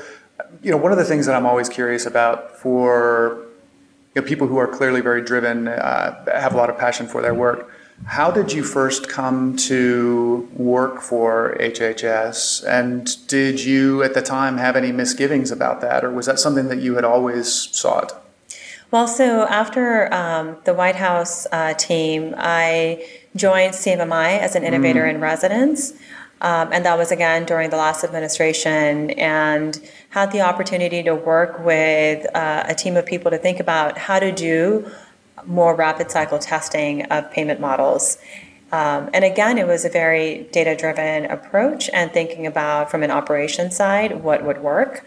you 0.63 0.71
know, 0.71 0.77
one 0.77 0.93
of 0.93 0.99
the 0.99 1.05
things 1.05 1.27
that 1.27 1.35
I'm 1.35 1.47
always 1.47 1.69
curious 1.69 2.07
about 2.07 2.57
for 2.57 3.43
you 4.15 4.23
know, 4.23 4.29
people 4.29 4.47
who 4.47 4.59
are 4.59 4.69
clearly 4.69 5.01
very 5.01 5.23
driven, 5.23 5.69
uh, 5.69 6.25
have 6.41 6.55
a 6.55 6.57
lot 6.57 6.71
of 6.71 6.79
passion 6.79 7.07
for 7.07 7.21
their 7.21 7.35
work. 7.35 7.71
How 8.05 8.31
did 8.31 8.53
you 8.53 8.65
first 8.65 9.09
come 9.09 9.57
to 9.69 10.49
work 10.55 11.01
for 11.01 11.57
HHS? 11.61 12.65
And 12.67 13.27
did 13.29 13.63
you 13.63 14.03
at 14.03 14.15
the 14.15 14.23
time 14.23 14.57
have 14.59 14.77
any 14.77 14.93
misgivings 14.93 15.51
about 15.51 15.81
that, 15.83 16.05
or 16.05 16.11
was 16.11 16.27
that 16.27 16.39
something 16.39 16.69
that 16.69 16.79
you 16.79 16.97
had 16.97 17.05
always 17.05 17.49
sought? 17.53 18.21
Well, 18.91 19.09
so 19.09 19.47
after 19.47 20.13
um, 20.13 20.57
the 20.65 20.75
White 20.75 20.97
House 20.97 21.47
uh, 21.51 21.75
team, 21.75 22.35
I 22.37 23.07
joined 23.35 23.73
CMMI 23.73 24.39
as 24.39 24.55
an 24.55 24.65
innovator 24.65 25.05
mm. 25.05 25.15
in 25.15 25.21
residence. 25.21 25.95
Um, 26.43 26.71
and 26.73 26.85
that 26.85 26.99
was 26.99 27.13
again 27.13 27.45
during 27.45 27.71
the 27.71 27.77
last 27.77 28.03
administration, 28.05 29.11
and 29.13 29.81
had 30.11 30.33
the 30.33 30.41
opportunity 30.41 31.03
to 31.05 31.15
work 31.15 31.65
with 31.65 32.27
uh, 32.35 32.65
a 32.67 32.75
team 32.75 32.97
of 32.97 33.07
people 33.07 33.31
to 33.31 33.39
think 33.39 33.61
about 33.61 33.97
how 33.97 34.19
to 34.19 34.33
do 34.33 34.91
more 35.47 35.75
rapid 35.75 36.11
cycle 36.11 36.39
testing 36.39 37.05
of 37.07 37.31
payment 37.31 37.61
models. 37.61 38.19
Um, 38.73 39.11
and 39.13 39.25
again, 39.25 39.57
it 39.59 39.67
was 39.67 39.85
a 39.85 39.89
very 39.89 40.49
data 40.51 40.75
driven 40.75 41.27
approach 41.27 41.91
and 41.93 42.11
thinking 42.11 42.47
about 42.47 42.91
from 42.91 43.03
an 43.03 43.11
operation 43.11 43.71
side 43.71 44.23
what 44.25 44.45
would 44.45 44.63
work. 44.63 45.05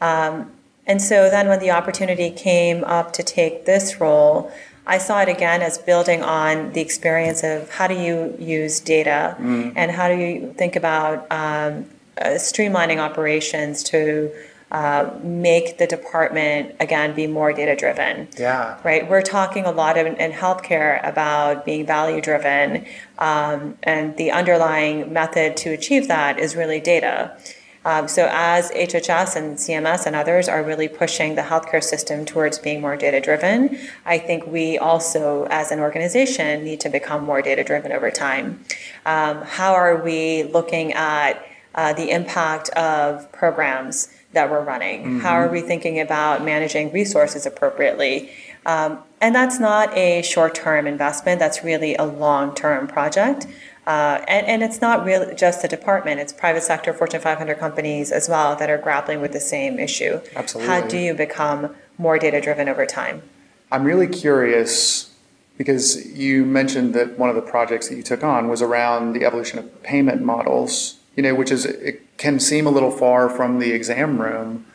Um, 0.00 0.50
and 0.86 1.00
so 1.00 1.30
then 1.30 1.48
when 1.48 1.60
the 1.60 1.70
opportunity 1.70 2.30
came 2.30 2.84
up 2.84 3.12
to 3.14 3.22
take 3.22 3.64
this 3.64 4.00
role, 4.00 4.52
I 4.86 4.98
saw 4.98 5.22
it 5.22 5.28
again 5.28 5.62
as 5.62 5.78
building 5.78 6.22
on 6.22 6.72
the 6.72 6.80
experience 6.80 7.42
of 7.42 7.70
how 7.70 7.86
do 7.86 7.94
you 7.94 8.36
use 8.38 8.80
data 8.80 9.36
mm. 9.38 9.72
and 9.74 9.90
how 9.90 10.08
do 10.08 10.14
you 10.14 10.52
think 10.58 10.76
about 10.76 11.20
um, 11.30 11.86
uh, 12.20 12.36
streamlining 12.36 12.98
operations 12.98 13.82
to 13.84 14.30
uh, 14.70 15.08
make 15.22 15.78
the 15.78 15.86
department 15.86 16.74
again 16.80 17.14
be 17.14 17.26
more 17.28 17.52
data 17.52 17.76
driven. 17.76 18.26
Yeah. 18.36 18.78
Right. 18.82 19.08
We're 19.08 19.22
talking 19.22 19.64
a 19.66 19.70
lot 19.70 19.96
in, 19.96 20.16
in 20.16 20.32
healthcare 20.32 21.06
about 21.06 21.64
being 21.64 21.86
value 21.86 22.20
driven, 22.20 22.84
um, 23.18 23.78
and 23.84 24.16
the 24.16 24.32
underlying 24.32 25.12
method 25.12 25.56
to 25.58 25.70
achieve 25.70 26.08
that 26.08 26.40
is 26.40 26.56
really 26.56 26.80
data. 26.80 27.36
Um, 27.84 28.08
so 28.08 28.28
as 28.30 28.70
HHS 28.70 29.36
and 29.36 29.56
CMS 29.56 30.06
and 30.06 30.16
others 30.16 30.48
are 30.48 30.62
really 30.62 30.88
pushing 30.88 31.34
the 31.34 31.42
healthcare 31.42 31.82
system 31.82 32.24
towards 32.24 32.58
being 32.58 32.80
more 32.80 32.96
data 32.96 33.20
driven, 33.20 33.78
I 34.06 34.18
think 34.18 34.46
we 34.46 34.78
also, 34.78 35.46
as 35.50 35.70
an 35.70 35.80
organization, 35.80 36.64
need 36.64 36.80
to 36.80 36.88
become 36.88 37.24
more 37.24 37.42
data 37.42 37.62
driven 37.62 37.92
over 37.92 38.10
time. 38.10 38.64
Um, 39.04 39.42
how 39.42 39.74
are 39.74 40.02
we 40.02 40.44
looking 40.44 40.92
at 40.92 41.44
uh, 41.74 41.92
the 41.92 42.10
impact 42.10 42.70
of 42.70 43.30
programs 43.32 44.08
that 44.32 44.50
we're 44.50 44.64
running? 44.64 45.00
Mm-hmm. 45.00 45.20
How 45.20 45.34
are 45.34 45.48
we 45.48 45.60
thinking 45.60 46.00
about 46.00 46.44
managing 46.44 46.92
resources 46.92 47.46
appropriately? 47.46 48.30
Um, 48.66 48.98
and 49.20 49.34
that's 49.34 49.58
not 49.60 49.94
a 49.96 50.22
short 50.22 50.54
term 50.54 50.86
investment, 50.86 51.38
that's 51.38 51.62
really 51.62 51.94
a 51.96 52.04
long 52.04 52.54
term 52.54 52.86
project. 52.86 53.46
Uh, 53.86 54.24
and, 54.28 54.46
and 54.46 54.62
it's 54.62 54.80
not 54.80 55.04
really 55.04 55.34
just 55.34 55.60
the 55.60 55.68
department, 55.68 56.18
it's 56.18 56.32
private 56.32 56.62
sector, 56.62 56.92
Fortune 56.94 57.20
500 57.20 57.58
companies 57.58 58.10
as 58.10 58.28
well 58.28 58.56
that 58.56 58.70
are 58.70 58.78
grappling 58.78 59.20
with 59.20 59.32
the 59.32 59.40
same 59.40 59.78
issue. 59.78 60.20
Absolutely. 60.34 60.72
How 60.72 60.86
do 60.86 60.96
you 60.96 61.12
become 61.12 61.74
more 61.98 62.18
data 62.18 62.40
driven 62.40 62.68
over 62.68 62.86
time? 62.86 63.22
I'm 63.70 63.84
really 63.84 64.06
curious 64.06 65.14
because 65.58 66.06
you 66.06 66.44
mentioned 66.44 66.94
that 66.94 67.18
one 67.18 67.28
of 67.28 67.36
the 67.36 67.42
projects 67.42 67.88
that 67.88 67.96
you 67.96 68.02
took 68.02 68.24
on 68.24 68.48
was 68.48 68.62
around 68.62 69.12
the 69.12 69.24
evolution 69.24 69.58
of 69.58 69.82
payment 69.82 70.22
models, 70.22 70.98
you 71.16 71.22
know, 71.22 71.34
which 71.34 71.50
is, 71.50 71.64
it 71.64 72.16
can 72.16 72.40
seem 72.40 72.66
a 72.66 72.70
little 72.70 72.90
far 72.90 73.28
from 73.28 73.58
the 73.58 73.72
exam 73.72 74.20
room, 74.20 74.66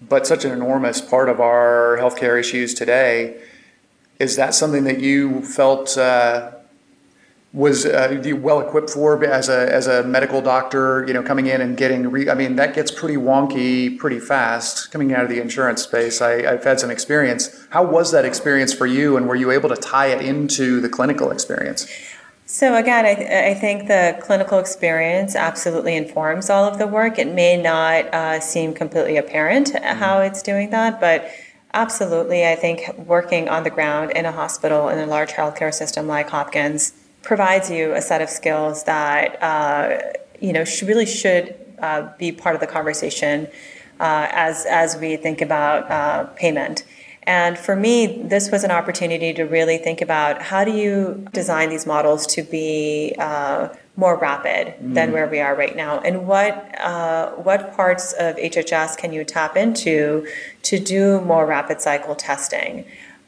but 0.00 0.26
such 0.26 0.44
an 0.44 0.52
enormous 0.52 1.00
part 1.00 1.28
of 1.28 1.40
our 1.40 1.98
healthcare 2.00 2.38
issues 2.38 2.74
today. 2.74 3.40
Is 4.18 4.36
that 4.36 4.54
something 4.54 4.84
that 4.84 5.00
you 5.00 5.42
felt 5.42 5.98
uh, 5.98 6.52
was 7.52 7.84
uh, 7.84 8.38
well 8.40 8.60
equipped 8.60 8.88
for 8.90 9.22
as 9.24 9.48
a 9.50 9.72
as 9.72 9.86
a 9.86 10.02
medical 10.04 10.40
doctor, 10.40 11.04
you 11.06 11.12
know, 11.12 11.22
coming 11.22 11.46
in 11.46 11.60
and 11.60 11.76
getting. 11.76 12.10
Re- 12.10 12.30
I 12.30 12.34
mean, 12.34 12.56
that 12.56 12.74
gets 12.74 12.90
pretty 12.90 13.16
wonky 13.16 13.98
pretty 13.98 14.20
fast 14.20 14.90
coming 14.90 15.12
out 15.12 15.24
of 15.24 15.28
the 15.28 15.40
insurance 15.40 15.82
space. 15.82 16.22
I, 16.22 16.50
I've 16.50 16.64
had 16.64 16.80
some 16.80 16.90
experience. 16.90 17.66
How 17.70 17.84
was 17.84 18.10
that 18.12 18.24
experience 18.24 18.72
for 18.72 18.86
you, 18.86 19.16
and 19.16 19.28
were 19.28 19.34
you 19.34 19.50
able 19.50 19.68
to 19.68 19.76
tie 19.76 20.06
it 20.06 20.24
into 20.24 20.80
the 20.80 20.88
clinical 20.88 21.30
experience? 21.30 21.86
So 22.46 22.74
again, 22.74 23.06
I, 23.06 23.14
th- 23.14 23.30
I 23.30 23.54
think 23.54 23.88
the 23.88 24.18
clinical 24.20 24.58
experience 24.58 25.36
absolutely 25.36 25.96
informs 25.96 26.50
all 26.50 26.64
of 26.64 26.78
the 26.78 26.86
work. 26.86 27.18
It 27.18 27.28
may 27.28 27.56
not 27.56 28.12
uh, 28.12 28.40
seem 28.40 28.74
completely 28.74 29.16
apparent 29.16 29.68
mm-hmm. 29.68 29.98
how 29.98 30.20
it's 30.20 30.42
doing 30.42 30.70
that, 30.70 31.00
but 31.00 31.30
absolutely, 31.72 32.46
I 32.46 32.56
think 32.56 32.90
working 32.98 33.48
on 33.48 33.62
the 33.62 33.70
ground 33.70 34.10
in 34.12 34.26
a 34.26 34.32
hospital 34.32 34.88
in 34.88 34.98
a 34.98 35.06
large 35.06 35.30
healthcare 35.30 35.72
system 35.72 36.06
like 36.06 36.28
Hopkins 36.28 36.92
provides 37.22 37.70
you 37.70 37.94
a 37.94 38.02
set 38.02 38.20
of 38.20 38.28
skills 38.28 38.84
that 38.84 39.42
uh, 39.42 39.98
you 40.40 40.52
know 40.52 40.64
should, 40.64 40.88
really 40.88 41.06
should 41.06 41.54
uh, 41.80 42.08
be 42.18 42.32
part 42.32 42.54
of 42.54 42.60
the 42.60 42.66
conversation 42.66 43.46
uh, 44.00 44.28
as 44.30 44.66
as 44.66 44.96
we 44.96 45.16
think 45.16 45.40
about 45.40 45.90
uh, 45.90 46.24
payment. 46.34 46.84
And 47.24 47.56
for 47.56 47.76
me, 47.76 48.20
this 48.24 48.50
was 48.50 48.64
an 48.64 48.72
opportunity 48.72 49.32
to 49.34 49.44
really 49.44 49.78
think 49.78 50.00
about 50.00 50.42
how 50.42 50.64
do 50.64 50.72
you 50.72 51.24
design 51.32 51.70
these 51.70 51.86
models 51.86 52.26
to 52.28 52.42
be 52.42 53.14
uh, 53.16 53.68
more 53.94 54.18
rapid 54.18 54.74
mm. 54.82 54.94
than 54.94 55.12
where 55.12 55.28
we 55.28 55.38
are 55.38 55.54
right 55.54 55.76
now, 55.76 56.00
and 56.00 56.26
what 56.26 56.74
uh, 56.80 57.30
what 57.32 57.74
parts 57.76 58.12
of 58.14 58.36
HHS 58.36 58.96
can 58.96 59.12
you 59.12 59.24
tap 59.24 59.56
into 59.56 60.26
to 60.62 60.78
do 60.80 61.20
more 61.20 61.46
rapid 61.46 61.80
cycle 61.80 62.16
testing? 62.16 62.84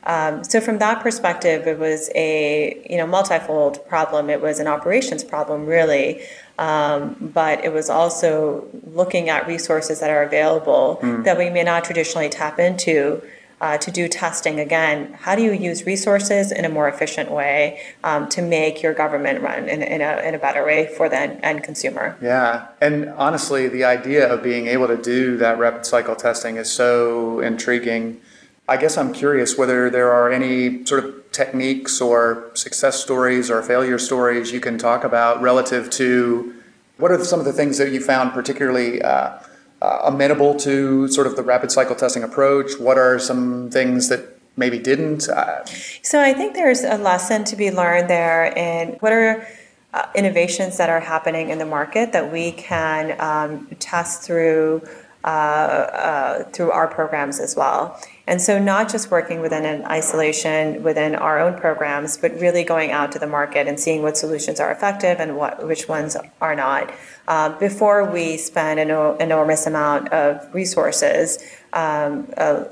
Um, 0.07 0.45
so 0.45 0.61
from 0.61 0.79
that 0.79 1.01
perspective, 1.01 1.67
it 1.67 1.79
was 1.79 2.11
a 2.15 2.83
you 2.89 2.97
know 2.97 3.07
multifold 3.07 3.87
problem. 3.89 4.29
It 4.31 4.41
was 4.41 4.59
an 4.59 4.67
operations 4.67 5.25
problem, 5.25 5.67
really, 5.67 6.23
um, 6.59 7.17
but 7.35 7.65
it 7.65 7.73
was 7.73 7.89
also 7.89 8.67
looking 8.85 9.29
at 9.29 9.47
resources 9.47 10.01
that 10.01 10.11
are 10.11 10.23
available 10.23 10.99
mm. 11.03 11.25
that 11.25 11.39
we 11.39 11.51
may 11.51 11.63
not 11.63 11.85
traditionally 11.85 12.29
tap 12.29 12.59
into. 12.59 13.23
Uh, 13.61 13.79
to 13.79 13.91
do 13.91 14.09
testing 14.09 14.61
again, 14.61 15.15
how 15.15 15.35
do 15.35 15.41
you 15.41 15.53
use 15.53 15.87
resources 15.87 16.53
in 16.53 16.67
a 16.67 16.69
more 16.69 16.87
efficient 16.87 17.31
way 17.31 17.81
um, 18.03 18.29
to 18.29 18.43
make 18.43 18.83
your 18.83 18.93
government 18.93 19.41
run 19.41 19.69
in, 19.71 19.81
in, 19.81 20.03
a, 20.03 20.21
in 20.23 20.35
a 20.35 20.39
better 20.39 20.67
way 20.67 20.93
for 20.99 21.09
the 21.09 21.17
end, 21.17 21.41
end 21.43 21.63
consumer? 21.63 22.15
Yeah, 22.21 22.67
and 22.83 23.09
honestly, 23.11 23.69
the 23.69 23.85
idea 23.85 24.31
of 24.31 24.43
being 24.43 24.67
able 24.67 24.89
to 24.89 24.99
do 24.99 25.39
that 25.39 25.59
rapid 25.59 25.87
cycle 25.87 26.15
testing 26.15 26.57
is 26.57 26.71
so 26.71 27.41
intriguing 27.41 28.21
I 28.67 28.79
guess 28.79 28.97
I'm 28.97 29.13
curious 29.13 29.59
whether 29.59 29.91
there 29.91 30.11
are 30.11 30.33
any 30.33 30.85
sort 30.87 31.05
of 31.05 31.33
techniques 31.33 32.01
or 32.01 32.51
success 32.55 33.03
stories 33.03 33.51
or 33.51 33.63
failure 33.63 33.99
stories 33.99 34.53
you 34.53 34.61
can 34.61 34.79
talk 34.79 35.05
about 35.05 35.43
relative 35.43 35.91
to 35.91 36.55
what 36.97 37.11
are 37.11 37.23
some 37.25 37.41
of 37.41 37.45
the 37.45 37.53
things 37.53 37.77
that 37.79 37.93
you 37.93 38.01
found 38.01 38.33
particularly 38.33 39.03
uh, 39.03 39.39
uh, 39.83 40.01
amenable 40.05 40.55
to 40.55 41.09
sort 41.09 41.27
of 41.27 41.37
the 41.37 41.43
rapid 41.43 41.71
cycle 41.71 41.95
testing 41.95 42.23
approach? 42.23 42.79
What 42.79 42.97
are 42.97 43.19
some 43.19 43.71
things 43.71 44.09
that 44.09 44.39
maybe 44.57 44.79
didn't? 44.79 45.29
Uh, 45.29 45.65
so 46.03 46.23
I 46.23 46.33
think 46.33 46.55
there's 46.55 46.85
a 46.85 46.97
lesson 46.97 47.45
to 47.45 47.57
be 47.57 47.71
learned 47.71 48.09
there 48.09 48.47
in 48.57 48.97
what 49.01 49.13
are 49.13 49.47
uh, 49.93 50.07
innovations 50.15 50.79
that 50.79 50.89
are 50.89 51.01
happening 51.01 51.51
in 51.51 51.59
the 51.59 51.67
market 51.67 52.13
that 52.13 52.33
we 52.33 52.53
can 52.53 53.21
um, 53.21 53.67
test 53.79 54.23
through 54.23 54.83
uh, 55.25 55.27
uh, 55.27 56.45
through 56.51 56.71
our 56.71 56.87
programs 56.87 57.41
as 57.41 57.57
well. 57.57 57.99
And 58.27 58.41
so, 58.41 58.59
not 58.59 58.91
just 58.91 59.11
working 59.11 59.41
within 59.41 59.67
an 59.67 59.85
isolation 59.85 60.83
within 60.83 61.15
our 61.15 61.39
own 61.39 61.59
programs, 61.59 62.17
but 62.17 62.33
really 62.41 62.65
going 62.65 62.91
out 62.91 63.13
to 63.13 63.19
the 63.19 63.27
market 63.27 63.69
and 63.69 63.79
seeing 63.79 64.01
what 64.03 64.17
solutions 64.17 64.61
are 64.61 64.73
effective 64.73 65.21
and 65.21 65.37
what 65.37 65.67
which 65.67 65.89
ones 65.89 66.17
are 66.41 66.55
not. 66.55 66.93
Uh, 67.29 67.51
before 67.59 68.11
we 68.11 68.39
spend 68.39 68.81
an 68.81 68.91
enormous 69.21 69.67
amount 69.67 70.09
of 70.13 70.55
resources 70.55 71.39
um, 71.75 72.27
uh, 72.39 72.65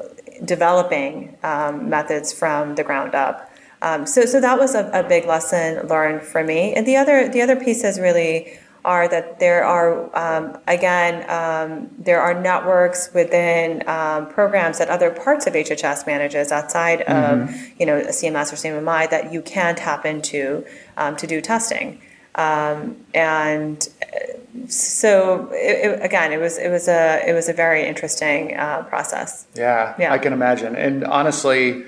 developing 0.45 1.37
um, 1.43 1.89
methods 1.91 2.33
from 2.33 2.75
the 2.75 2.85
ground 2.85 3.15
up. 3.15 3.51
Um, 3.83 4.07
so, 4.07 4.25
so 4.27 4.41
that 4.41 4.59
was 4.59 4.77
a, 4.77 4.89
a 4.93 5.03
big 5.03 5.27
lesson 5.27 5.89
learned 5.89 6.23
for 6.23 6.45
me. 6.45 6.73
And 6.73 6.87
the 6.87 6.97
other, 6.97 7.29
the 7.29 7.43
other 7.43 7.57
piece 7.57 7.83
is 7.83 7.99
really 7.99 8.59
are 8.85 9.07
that 9.09 9.39
there 9.39 9.65
are, 9.65 10.11
um, 10.17 10.59
again, 10.67 11.29
um, 11.31 11.89
there 11.99 12.21
are 12.21 12.41
networks 12.41 13.13
within 13.15 13.87
um, 13.89 14.29
programs 14.29 14.79
that 14.79 14.89
other 14.89 15.11
parts 15.11 15.47
of 15.47 15.55
HHS 15.55 16.07
manages 16.07 16.51
outside 16.51 17.01
mm-hmm. 17.01 17.43
of, 17.43 17.81
you 17.81 17.87
know, 17.87 18.01
CMS 18.03 18.53
or 18.53 18.57
CMMI 18.57 19.09
that 19.11 19.33
you 19.33 19.41
can 19.43 19.77
tap 19.77 20.05
into 20.05 20.65
um, 20.97 21.17
to 21.17 21.27
do 21.27 21.41
testing. 21.41 22.01
Um, 22.35 22.97
and 23.15 23.87
so, 24.69 25.49
it, 25.53 25.91
it, 25.91 26.05
again, 26.05 26.33
it 26.33 26.39
was 26.39 26.59
it 26.59 26.71
was 26.71 26.89
a 26.89 27.23
it 27.27 27.35
was 27.35 27.49
a 27.49 27.53
very 27.53 27.87
interesting 27.87 28.57
uh, 28.57 28.83
process. 28.85 29.47
Yeah, 29.55 29.95
yeah, 29.99 30.13
I 30.13 30.19
can 30.19 30.33
imagine. 30.33 30.75
And 30.77 31.05
honestly, 31.05 31.85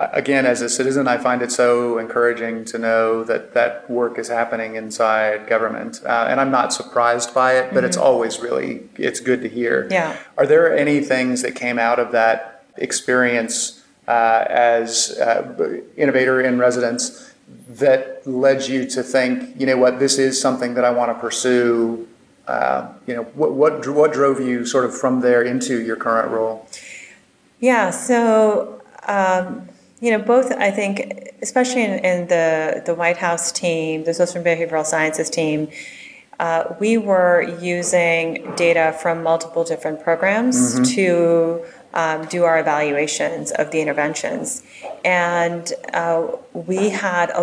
again, 0.00 0.46
as 0.46 0.62
a 0.62 0.68
citizen, 0.68 1.08
I 1.08 1.18
find 1.18 1.42
it 1.42 1.50
so 1.50 1.98
encouraging 1.98 2.64
to 2.66 2.78
know 2.78 3.24
that 3.24 3.54
that 3.54 3.90
work 3.90 4.18
is 4.18 4.28
happening 4.28 4.76
inside 4.76 5.46
government, 5.48 6.00
uh, 6.04 6.26
and 6.28 6.40
I'm 6.40 6.50
not 6.50 6.72
surprised 6.72 7.34
by 7.34 7.54
it. 7.54 7.70
But 7.70 7.78
mm-hmm. 7.78 7.86
it's 7.86 7.96
always 7.96 8.38
really 8.38 8.88
it's 8.96 9.20
good 9.20 9.42
to 9.42 9.48
hear. 9.48 9.88
Yeah. 9.90 10.16
Are 10.36 10.46
there 10.46 10.76
any 10.76 11.00
things 11.00 11.42
that 11.42 11.54
came 11.54 11.78
out 11.78 11.98
of 11.98 12.12
that 12.12 12.64
experience 12.76 13.84
uh, 14.06 14.44
as 14.48 15.18
uh, 15.18 15.80
innovator 15.96 16.40
in 16.40 16.58
residence 16.58 17.32
that 17.68 18.26
led 18.26 18.68
you 18.68 18.86
to 18.86 19.02
think, 19.02 19.58
you 19.58 19.66
know, 19.66 19.76
what 19.76 19.98
this 19.98 20.18
is 20.18 20.40
something 20.40 20.74
that 20.74 20.84
I 20.84 20.90
want 20.90 21.10
to 21.14 21.20
pursue? 21.20 22.06
Uh, 22.46 22.88
you 23.06 23.14
know, 23.14 23.24
what 23.34 23.52
what 23.52 23.86
what 23.88 24.12
drove 24.12 24.40
you 24.40 24.64
sort 24.64 24.84
of 24.84 24.96
from 24.96 25.20
there 25.22 25.42
into 25.42 25.82
your 25.82 25.96
current 25.96 26.30
role? 26.30 26.68
Yeah. 27.58 27.90
So. 27.90 28.76
Um, 29.06 29.70
you 30.00 30.10
know, 30.10 30.18
both, 30.18 30.52
I 30.52 30.70
think, 30.70 31.34
especially 31.42 31.82
in, 31.82 32.04
in 32.04 32.28
the, 32.28 32.82
the 32.86 32.94
White 32.94 33.16
House 33.16 33.50
team, 33.50 34.04
the 34.04 34.14
social 34.14 34.36
and 34.36 34.46
behavioral 34.46 34.84
sciences 34.84 35.28
team, 35.28 35.68
uh, 36.38 36.74
we 36.78 36.96
were 36.96 37.42
using 37.60 38.54
data 38.54 38.96
from 39.00 39.22
multiple 39.24 39.64
different 39.64 40.02
programs 40.02 40.74
mm-hmm. 40.74 40.84
to 40.84 41.64
um, 41.94 42.26
do 42.26 42.44
our 42.44 42.60
evaluations 42.60 43.50
of 43.52 43.72
the 43.72 43.80
interventions. 43.80 44.62
And 45.04 45.72
uh, 45.92 46.28
we 46.52 46.90
had 46.90 47.30
a, 47.30 47.42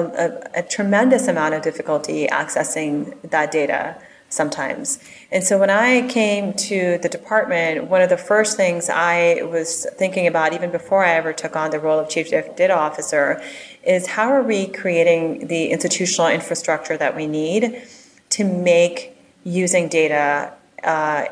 a, 0.56 0.60
a, 0.60 0.64
tremendous 0.64 1.28
amount 1.28 1.56
of 1.56 1.62
difficulty 1.62 2.28
accessing 2.28 3.20
that 3.30 3.52
data 3.52 3.98
sometimes. 4.36 5.00
And 5.32 5.44
so 5.44 5.58
when 5.58 5.70
I 5.70 6.08
came 6.08 6.54
to 6.54 6.98
the 7.00 7.10
department, 7.10 7.86
one 7.86 8.02
of 8.02 8.10
the 8.10 8.18
first 8.18 8.58
things 8.58 8.90
I 8.90 9.42
was 9.44 9.88
thinking 9.98 10.28
about, 10.28 10.54
even 10.54 10.72
before 10.72 11.04
I 11.04 11.14
ever 11.14 11.34
took 11.34 11.56
on 11.56 11.72
the 11.72 11.80
role 11.80 12.00
of 12.00 12.10
chief 12.10 12.30
data 12.30 12.76
officer, 12.76 13.42
is 13.84 14.08
how 14.08 14.30
are 14.30 14.44
we 14.44 14.68
creating 14.68 15.48
the 15.48 15.72
institutional 15.72 16.28
infrastructure 16.30 16.98
that 16.98 17.16
we 17.16 17.28
need 17.28 17.82
to 18.30 18.44
make 18.44 19.16
using 19.44 19.88
data 19.88 20.54
uh, 20.84 21.26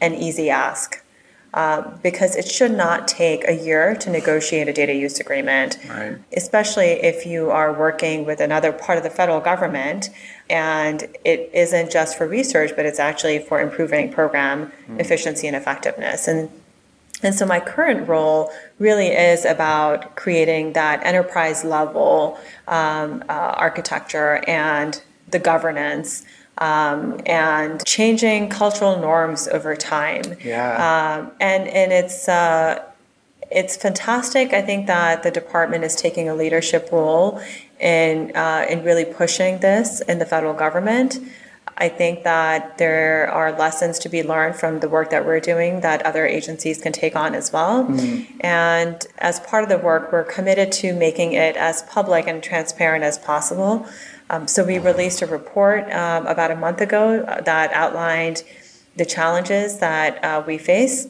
an 0.00 0.14
easy 0.14 0.50
ask. 0.50 0.99
Uh, 1.54 1.82
because 2.02 2.36
it 2.36 2.46
should 2.46 2.70
not 2.70 3.08
take 3.08 3.46
a 3.48 3.52
year 3.52 3.96
to 3.96 4.10
negotiate 4.10 4.68
a 4.68 4.72
data 4.72 4.94
use 4.94 5.18
agreement, 5.18 5.78
right. 5.88 6.16
especially 6.36 6.90
if 6.90 7.26
you 7.26 7.50
are 7.50 7.72
working 7.72 8.24
with 8.24 8.40
another 8.40 8.72
part 8.72 8.96
of 8.98 9.04
the 9.04 9.10
federal 9.10 9.40
government 9.40 10.10
and 10.48 11.08
it 11.24 11.50
isn't 11.52 11.90
just 11.90 12.16
for 12.16 12.26
research, 12.26 12.72
but 12.76 12.86
it's 12.86 13.00
actually 13.00 13.38
for 13.38 13.60
improving 13.60 14.12
program 14.12 14.70
mm. 14.88 15.00
efficiency 15.00 15.46
and 15.46 15.56
effectiveness. 15.56 16.28
And 16.28 16.50
and 17.22 17.34
so 17.34 17.44
my 17.44 17.60
current 17.60 18.08
role 18.08 18.50
really 18.78 19.08
is 19.08 19.44
about 19.44 20.16
creating 20.16 20.72
that 20.72 21.04
enterprise 21.04 21.64
level 21.64 22.38
um, 22.66 23.22
uh, 23.28 23.32
architecture 23.32 24.42
and 24.46 25.02
the 25.28 25.38
governance 25.38 26.24
um, 26.60 27.20
and 27.26 27.84
changing 27.86 28.48
cultural 28.50 29.00
norms 29.00 29.48
over 29.48 29.74
time. 29.74 30.22
Yeah. 30.44 31.18
Um, 31.18 31.32
and 31.40 31.66
and 31.68 31.92
it's 31.92 32.28
uh, 32.28 32.84
it's 33.50 33.76
fantastic. 33.76 34.52
I 34.52 34.62
think 34.62 34.86
that 34.86 35.22
the 35.22 35.30
department 35.30 35.84
is 35.84 35.96
taking 35.96 36.28
a 36.28 36.34
leadership 36.34 36.90
role 36.92 37.40
in 37.80 38.34
uh, 38.36 38.66
in 38.68 38.84
really 38.84 39.04
pushing 39.04 39.58
this 39.58 40.00
in 40.02 40.18
the 40.18 40.26
federal 40.26 40.54
government. 40.54 41.18
I 41.80 41.88
think 41.88 42.24
that 42.24 42.76
there 42.76 43.30
are 43.30 43.52
lessons 43.52 43.98
to 44.00 44.10
be 44.10 44.22
learned 44.22 44.56
from 44.56 44.80
the 44.80 44.88
work 44.88 45.08
that 45.10 45.24
we're 45.24 45.40
doing 45.40 45.80
that 45.80 46.04
other 46.04 46.26
agencies 46.26 46.82
can 46.82 46.92
take 46.92 47.16
on 47.16 47.34
as 47.34 47.52
well. 47.54 47.84
Mm-hmm. 47.84 48.38
And 48.40 49.06
as 49.16 49.40
part 49.40 49.62
of 49.62 49.70
the 49.70 49.78
work, 49.78 50.12
we're 50.12 50.24
committed 50.24 50.72
to 50.72 50.92
making 50.92 51.32
it 51.32 51.56
as 51.56 51.80
public 51.82 52.26
and 52.26 52.42
transparent 52.42 53.02
as 53.02 53.16
possible. 53.16 53.86
Um, 54.30 54.46
so 54.46 54.64
we 54.64 54.78
released 54.78 55.22
a 55.22 55.26
report 55.26 55.90
um, 55.92 56.24
about 56.26 56.52
a 56.52 56.56
month 56.56 56.80
ago 56.80 57.24
that 57.44 57.72
outlined 57.72 58.44
the 58.94 59.04
challenges 59.04 59.80
that 59.80 60.22
uh, 60.24 60.42
we 60.46 60.56
face. 60.56 61.08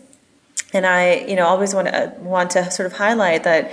And 0.72 0.86
I, 0.86 1.26
you 1.28 1.36
know, 1.36 1.46
always 1.46 1.74
want 1.74 1.88
to 1.88 2.14
want 2.18 2.50
to 2.52 2.70
sort 2.70 2.86
of 2.86 2.94
highlight 2.94 3.44
that 3.44 3.70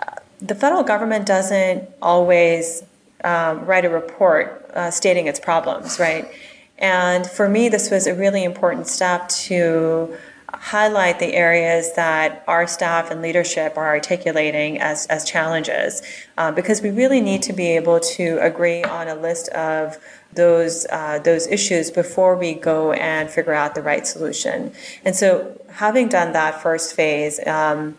uh, 0.00 0.16
the 0.38 0.54
federal 0.54 0.82
government 0.82 1.24
doesn't 1.24 1.88
always 2.02 2.82
um, 3.24 3.64
write 3.64 3.86
a 3.86 3.88
report 3.88 4.70
uh, 4.74 4.90
stating 4.90 5.28
its 5.28 5.40
problems, 5.40 5.98
right? 5.98 6.28
And 6.76 7.26
for 7.26 7.48
me, 7.48 7.70
this 7.70 7.90
was 7.90 8.06
a 8.06 8.14
really 8.14 8.44
important 8.44 8.86
step 8.86 9.28
to 9.30 10.14
highlight 10.62 11.18
the 11.18 11.34
areas 11.34 11.92
that 11.94 12.44
our 12.46 12.68
staff 12.68 13.10
and 13.10 13.20
leadership 13.20 13.76
are 13.76 13.88
articulating 13.88 14.80
as, 14.80 15.06
as 15.08 15.24
challenges 15.24 16.02
uh, 16.38 16.52
because 16.52 16.80
we 16.80 16.88
really 16.88 17.20
need 17.20 17.42
to 17.42 17.52
be 17.52 17.66
able 17.66 17.98
to 17.98 18.38
agree 18.40 18.80
on 18.84 19.08
a 19.08 19.14
list 19.16 19.48
of 19.48 19.98
those 20.34 20.86
uh, 20.90 21.18
those 21.18 21.48
issues 21.48 21.90
before 21.90 22.36
we 22.36 22.54
go 22.54 22.92
and 22.92 23.28
figure 23.28 23.52
out 23.52 23.74
the 23.74 23.82
right 23.82 24.06
solution. 24.06 24.72
And 25.04 25.16
so, 25.16 25.60
having 25.68 26.08
done 26.08 26.32
that 26.32 26.62
first 26.62 26.94
phase, 26.94 27.44
um, 27.44 27.96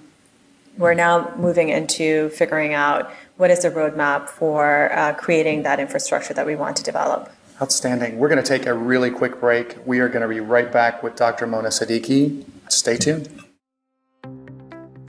we're 0.78 0.94
now 0.94 1.34
moving 1.36 1.68
into 1.68 2.30
figuring 2.30 2.74
out 2.74 3.12
what 3.36 3.52
is 3.52 3.64
the 3.64 3.70
roadmap 3.70 4.30
for 4.30 4.92
uh, 4.94 5.14
creating 5.16 5.64
that 5.64 5.82
infrastructure 5.82 6.34
that 6.34 6.46
we 6.46 6.56
want 6.56 6.78
to 6.78 6.84
develop. 6.84 7.30
Outstanding. 7.62 8.18
We're 8.18 8.30
going 8.30 8.42
to 8.42 8.48
take 8.48 8.66
a 8.66 8.74
really 8.74 9.12
quick 9.12 9.40
break. 9.40 9.78
We 9.86 10.00
are 10.00 10.10
going 10.10 10.24
to 10.24 10.28
be 10.28 10.40
right 10.40 10.72
back 10.72 11.04
with 11.04 11.16
Dr. 11.16 11.46
Mona 11.46 11.70
Siddiqui. 11.70 12.44
Stay 12.68 12.98
tuned. 12.98 13.30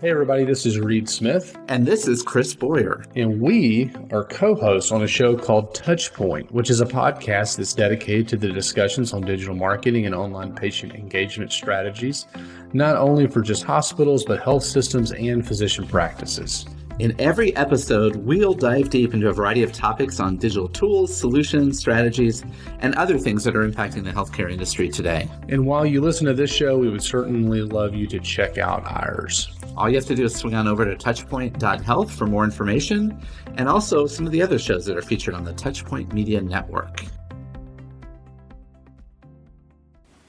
Hey, 0.04 0.10
everybody, 0.10 0.44
this 0.44 0.66
is 0.66 0.78
Reed 0.78 1.08
Smith. 1.08 1.56
And 1.68 1.86
this 1.86 2.06
is 2.06 2.22
Chris 2.22 2.54
Boyer. 2.54 3.02
And 3.16 3.40
we 3.40 3.90
are 4.12 4.24
co 4.24 4.54
hosts 4.54 4.92
on 4.92 5.02
a 5.02 5.06
show 5.06 5.34
called 5.34 5.74
Touchpoint, 5.74 6.50
which 6.50 6.68
is 6.68 6.82
a 6.82 6.84
podcast 6.84 7.56
that's 7.56 7.72
dedicated 7.72 8.28
to 8.28 8.36
the 8.36 8.52
discussions 8.52 9.14
on 9.14 9.22
digital 9.22 9.54
marketing 9.54 10.04
and 10.04 10.14
online 10.14 10.54
patient 10.54 10.94
engagement 10.94 11.52
strategies, 11.52 12.26
not 12.74 12.96
only 12.96 13.26
for 13.26 13.40
just 13.40 13.64
hospitals, 13.64 14.26
but 14.26 14.42
health 14.42 14.64
systems 14.64 15.12
and 15.12 15.46
physician 15.46 15.86
practices. 15.86 16.66
In 17.00 17.20
every 17.20 17.54
episode, 17.56 18.14
we'll 18.14 18.54
dive 18.54 18.88
deep 18.88 19.14
into 19.14 19.28
a 19.28 19.32
variety 19.32 19.64
of 19.64 19.72
topics 19.72 20.20
on 20.20 20.36
digital 20.36 20.68
tools, 20.68 21.14
solutions, 21.14 21.80
strategies, 21.80 22.44
and 22.78 22.94
other 22.94 23.18
things 23.18 23.42
that 23.42 23.56
are 23.56 23.68
impacting 23.68 24.04
the 24.04 24.12
healthcare 24.12 24.48
industry 24.48 24.88
today. 24.88 25.28
And 25.48 25.66
while 25.66 25.84
you 25.84 26.00
listen 26.00 26.26
to 26.26 26.34
this 26.34 26.52
show, 26.52 26.78
we 26.78 26.88
would 26.88 27.02
certainly 27.02 27.62
love 27.62 27.96
you 27.96 28.06
to 28.06 28.20
check 28.20 28.58
out 28.58 28.84
ours. 28.86 29.48
All 29.76 29.88
you 29.88 29.96
have 29.96 30.06
to 30.06 30.14
do 30.14 30.24
is 30.26 30.36
swing 30.36 30.54
on 30.54 30.68
over 30.68 30.84
to 30.84 30.94
touchpoint.health 30.94 32.12
for 32.12 32.26
more 32.28 32.44
information 32.44 33.20
and 33.56 33.68
also 33.68 34.06
some 34.06 34.24
of 34.24 34.30
the 34.30 34.40
other 34.40 34.60
shows 34.60 34.86
that 34.86 34.96
are 34.96 35.02
featured 35.02 35.34
on 35.34 35.42
the 35.42 35.52
Touchpoint 35.54 36.12
Media 36.12 36.40
Network. 36.40 37.02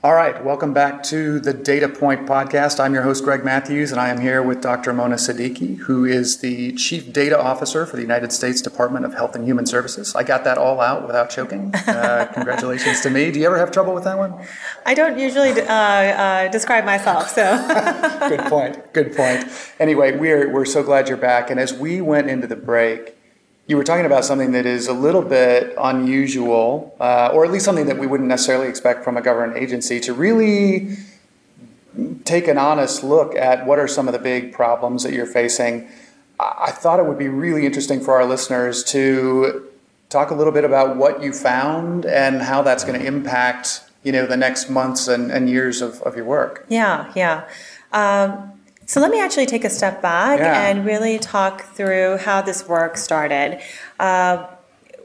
All 0.05 0.13
right, 0.13 0.45
welcome 0.45 0.71
back 0.71 1.01
to 1.05 1.39
the 1.39 1.51
Data 1.51 1.89
Point 1.89 2.27
podcast. 2.27 2.79
I'm 2.79 2.93
your 2.93 3.01
host, 3.01 3.23
Greg 3.23 3.43
Matthews, 3.43 3.91
and 3.91 3.99
I 3.99 4.09
am 4.09 4.21
here 4.21 4.43
with 4.43 4.61
Dr. 4.61 4.93
Mona 4.93 5.15
Siddiqui, 5.15 5.79
who 5.79 6.05
is 6.05 6.41
the 6.41 6.73
Chief 6.73 7.11
Data 7.11 7.41
Officer 7.41 7.87
for 7.87 7.95
the 7.95 8.03
United 8.03 8.31
States 8.31 8.61
Department 8.61 9.03
of 9.05 9.15
Health 9.15 9.33
and 9.33 9.43
Human 9.45 9.65
Services. 9.65 10.15
I 10.15 10.21
got 10.21 10.43
that 10.43 10.59
all 10.59 10.79
out 10.79 11.07
without 11.07 11.31
choking. 11.31 11.73
Uh, 11.73 12.29
congratulations 12.35 13.01
to 13.01 13.09
me. 13.09 13.31
Do 13.31 13.39
you 13.39 13.47
ever 13.47 13.57
have 13.57 13.71
trouble 13.71 13.95
with 13.95 14.03
that 14.03 14.19
one? 14.19 14.35
I 14.85 14.93
don't 14.93 15.17
usually 15.17 15.59
uh, 15.59 15.73
uh, 15.73 16.47
describe 16.49 16.85
myself, 16.85 17.29
so. 17.29 17.57
Good 18.29 18.41
point. 18.41 18.93
Good 18.93 19.15
point. 19.15 19.45
Anyway, 19.79 20.15
we're, 20.15 20.53
we're 20.53 20.65
so 20.65 20.83
glad 20.83 21.09
you're 21.09 21.17
back. 21.17 21.49
And 21.49 21.59
as 21.59 21.73
we 21.73 21.99
went 21.99 22.29
into 22.29 22.45
the 22.45 22.55
break, 22.55 23.14
you 23.67 23.77
were 23.77 23.83
talking 23.83 24.05
about 24.05 24.23
something 24.23 24.51
that 24.51 24.65
is 24.65 24.87
a 24.87 24.93
little 24.93 25.21
bit 25.21 25.73
unusual, 25.77 26.95
uh, 26.99 27.31
or 27.33 27.45
at 27.45 27.51
least 27.51 27.65
something 27.65 27.87
that 27.87 27.97
we 27.97 28.05
wouldn't 28.05 28.29
necessarily 28.29 28.67
expect 28.67 29.03
from 29.03 29.17
a 29.17 29.21
government 29.21 29.57
agency 29.57 29.99
to 30.01 30.13
really 30.13 30.97
take 32.25 32.47
an 32.47 32.57
honest 32.57 33.03
look 33.03 33.35
at 33.35 33.65
what 33.65 33.79
are 33.79 33.87
some 33.87 34.07
of 34.07 34.13
the 34.13 34.19
big 34.19 34.53
problems 34.53 35.03
that 35.03 35.13
you're 35.13 35.25
facing. 35.25 35.87
I 36.39 36.71
thought 36.71 36.99
it 36.99 37.05
would 37.05 37.17
be 37.17 37.29
really 37.29 37.65
interesting 37.65 38.01
for 38.01 38.15
our 38.15 38.25
listeners 38.25 38.83
to 38.85 39.69
talk 40.09 40.31
a 40.31 40.35
little 40.35 40.53
bit 40.53 40.63
about 40.63 40.97
what 40.97 41.23
you 41.23 41.33
found 41.33 42.05
and 42.05 42.41
how 42.41 42.61
that's 42.61 42.83
going 42.83 42.99
to 42.99 43.05
impact 43.05 43.81
you 44.03 44.11
know 44.11 44.25
the 44.27 44.37
next 44.37 44.69
months 44.69 45.07
and, 45.07 45.31
and 45.31 45.49
years 45.49 45.81
of, 45.81 46.01
of 46.03 46.15
your 46.15 46.25
work. 46.25 46.65
Yeah, 46.69 47.11
yeah. 47.15 47.49
Um, 47.91 48.51
so 48.85 48.99
let 48.99 49.11
me 49.11 49.19
actually 49.19 49.45
take 49.45 49.63
a 49.63 49.69
step 49.69 50.01
back 50.01 50.39
yeah. 50.39 50.67
and 50.67 50.85
really 50.85 51.17
talk 51.17 51.63
through 51.63 52.17
how 52.17 52.41
this 52.41 52.67
work 52.67 52.97
started. 52.97 53.61
Uh, 53.99 54.47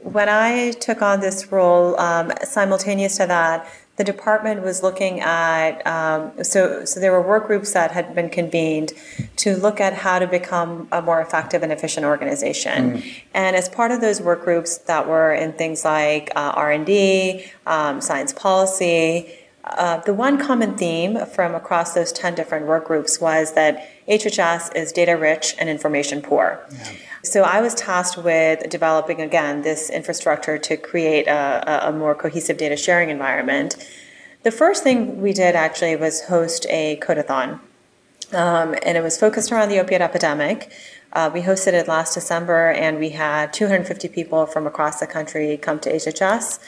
when 0.03 0.29
I 0.29 0.71
took 0.71 1.01
on 1.01 1.19
this 1.19 1.51
role, 1.51 1.99
um, 1.99 2.31
simultaneous 2.43 3.17
to 3.17 3.27
that, 3.27 3.71
the 3.97 4.03
department 4.03 4.63
was 4.63 4.81
looking 4.81 5.19
at 5.19 5.85
um, 5.85 6.43
so 6.43 6.85
so 6.85 6.99
there 6.99 7.11
were 7.11 7.21
work 7.21 7.45
groups 7.45 7.73
that 7.73 7.91
had 7.91 8.15
been 8.15 8.29
convened 8.29 8.93
to 9.35 9.55
look 9.55 9.79
at 9.79 9.93
how 9.93 10.17
to 10.17 10.25
become 10.25 10.87
a 10.91 11.01
more 11.01 11.21
effective 11.21 11.61
and 11.61 11.71
efficient 11.71 12.05
organization. 12.05 12.97
Mm. 12.97 13.13
And 13.33 13.55
as 13.55 13.69
part 13.69 13.91
of 13.91 14.01
those 14.01 14.19
work 14.19 14.43
groups 14.43 14.77
that 14.79 15.07
were 15.07 15.33
in 15.33 15.53
things 15.53 15.85
like 15.85 16.31
uh, 16.35 16.53
R 16.55 16.71
and 16.71 16.85
D, 16.85 17.51
um, 17.67 18.01
science 18.01 18.33
policy 18.33 19.31
uh, 19.63 19.97
the 19.97 20.13
one 20.13 20.39
common 20.39 20.75
theme 20.75 21.25
from 21.27 21.53
across 21.53 21.93
those 21.93 22.11
10 22.11 22.35
different 22.35 22.65
work 22.65 22.85
groups 22.85 23.21
was 23.21 23.53
that 23.53 23.87
HHS 24.07 24.75
is 24.75 24.91
data 24.91 25.15
rich 25.15 25.55
and 25.59 25.69
information 25.69 26.21
poor. 26.21 26.65
Yeah. 26.71 26.83
So 27.23 27.43
I 27.43 27.61
was 27.61 27.75
tasked 27.75 28.17
with 28.17 28.67
developing, 28.69 29.21
again, 29.21 29.61
this 29.61 29.91
infrastructure 29.91 30.57
to 30.57 30.77
create 30.77 31.27
a, 31.27 31.89
a 31.89 31.91
more 31.91 32.15
cohesive 32.15 32.57
data 32.57 32.75
sharing 32.75 33.11
environment. 33.11 33.75
The 34.41 34.51
first 34.51 34.81
thing 34.83 35.21
we 35.21 35.33
did 35.33 35.55
actually 35.55 35.95
was 35.95 36.23
host 36.23 36.65
a 36.69 36.97
codeathon. 36.97 37.59
Um, 38.33 38.75
and 38.83 38.97
it 38.97 39.03
was 39.03 39.19
focused 39.19 39.51
around 39.51 39.69
the 39.69 39.79
opiate 39.79 40.01
epidemic. 40.01 40.71
Uh, 41.13 41.29
we 41.31 41.41
hosted 41.41 41.73
it 41.73 41.87
last 41.87 42.13
December, 42.13 42.71
and 42.71 42.97
we 42.97 43.09
had 43.09 43.51
250 43.51 44.07
people 44.07 44.45
from 44.45 44.65
across 44.65 44.99
the 44.99 45.07
country 45.07 45.57
come 45.57 45.79
to 45.81 45.93
HHS 45.93 46.59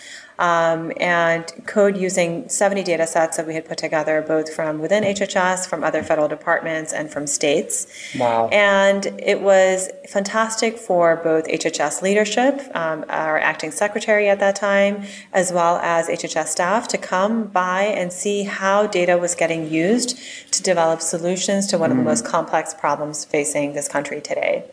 um, 0.43 0.91
and 0.97 1.45
code 1.65 1.95
using 1.95 2.49
70 2.49 2.84
data 2.84 3.08
sets 3.08 3.38
that 3.38 3.47
we 3.47 3.53
had 3.53 3.65
put 3.65 3.77
together, 3.77 4.21
both 4.21 4.53
from 4.53 4.79
within 4.79 5.06
HHS, 5.06 5.69
from 5.69 5.86
other 5.86 6.03
federal 6.03 6.27
departments, 6.27 6.91
and 6.91 7.10
from 7.10 7.27
states. 7.27 7.88
Wow. 8.19 8.49
And 8.49 9.06
it 9.23 9.39
was 9.39 9.89
fantastic 10.10 10.77
for 10.77 11.15
both 11.15 11.47
HHS 11.47 12.01
leadership, 12.01 12.60
um, 12.75 13.06
our 13.08 13.39
acting 13.39 13.71
secretary 13.71 14.27
at 14.27 14.39
that 14.39 14.58
time, 14.58 15.06
as 15.32 15.53
well 15.53 15.77
as 15.77 16.10
HHS 16.10 16.47
staff 16.47 16.89
to 16.89 16.97
come 16.97 17.45
by 17.45 17.84
and 17.84 18.12
see 18.12 18.43
how 18.43 18.86
data 18.86 19.17
was 19.17 19.36
getting 19.36 19.71
used 19.71 20.19
to 20.51 20.62
develop 20.62 20.99
solutions 20.99 21.67
to 21.67 21.77
one 21.77 21.89
mm. 21.89 21.93
of 21.93 21.97
the 21.99 22.03
mm. 22.03 22.08
most 22.08 22.25
complex 22.25 22.73
problems 22.73 23.23
facing 23.23 23.75
this 23.75 23.88
country 23.88 24.19
today 24.19 24.65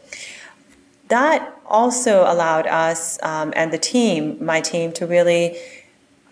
that 1.10 1.56
also 1.66 2.22
allowed 2.22 2.66
us 2.66 3.22
um, 3.22 3.52
and 3.54 3.72
the 3.72 3.78
team, 3.78 4.42
my 4.44 4.60
team, 4.60 4.92
to 4.92 5.06
really 5.06 5.56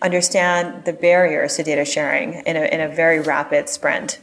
understand 0.01 0.85
the 0.85 0.93
barriers 0.93 1.57
to 1.57 1.63
data 1.63 1.85
sharing 1.85 2.35
in 2.45 2.55
a, 2.55 2.65
in 2.73 2.81
a 2.81 2.87
very 2.87 3.19
rapid 3.19 3.69
sprint. 3.69 4.19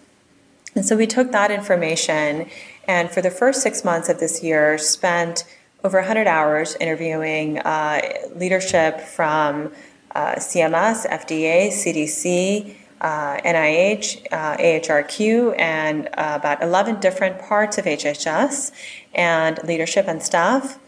And 0.75 0.85
so 0.85 0.97
we 0.97 1.07
took 1.07 1.33
that 1.33 1.51
information 1.51 2.49
and 2.89 3.11
for 3.11 3.23
the 3.23 3.31
first 3.31 3.63
six 3.63 3.85
months 3.85 4.09
of 4.09 4.21
this 4.21 4.43
year 4.43 4.79
spent 4.79 5.45
over 5.85 5.99
100 5.99 6.27
hours 6.27 6.77
interviewing 6.81 7.59
uh, 7.61 8.01
leadership 8.35 9.01
from 9.01 9.73
uh, 10.15 10.35
CMS, 10.37 11.07
FDA, 11.07 11.69
CDC, 11.69 12.75
uh, 13.01 13.37
NIH, 13.39 14.27
uh, 14.33 14.57
AHRQ, 14.57 15.59
and 15.59 16.09
uh, 16.15 16.33
about 16.41 16.63
11 16.63 17.01
different 17.01 17.39
parts 17.39 17.77
of 17.77 17.85
HHS 17.85 18.73
and 19.17 19.59
leadership 19.65 20.07
and 20.07 20.23
staff 20.23 20.79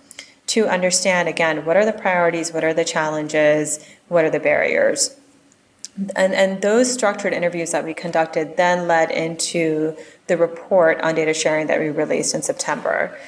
to 0.47 0.69
understand 0.69 1.29
again 1.29 1.65
what 1.65 1.77
are 1.77 1.85
the 1.85 1.93
priorities, 1.93 2.53
what 2.53 2.65
are 2.65 2.75
the 2.75 2.85
challenges, 2.85 3.85
what 4.09 4.25
are 4.25 4.31
the 4.31 4.41
barriers. 4.41 5.17
And, 6.15 6.33
and 6.33 6.63
those 6.63 6.93
structured 6.93 7.33
interviews 7.33 7.73
that 7.73 7.85
we 7.85 7.93
conducted 7.93 8.57
then 8.57 8.87
led 8.87 9.11
into 9.11 9.97
the 10.29 10.37
report 10.37 11.01
on 11.01 11.17
data 11.17 11.35
sharing 11.35 11.67
that 11.67 11.81
we 11.81 11.89
released 11.89 12.35
in 12.35 12.43
September. 12.43 13.19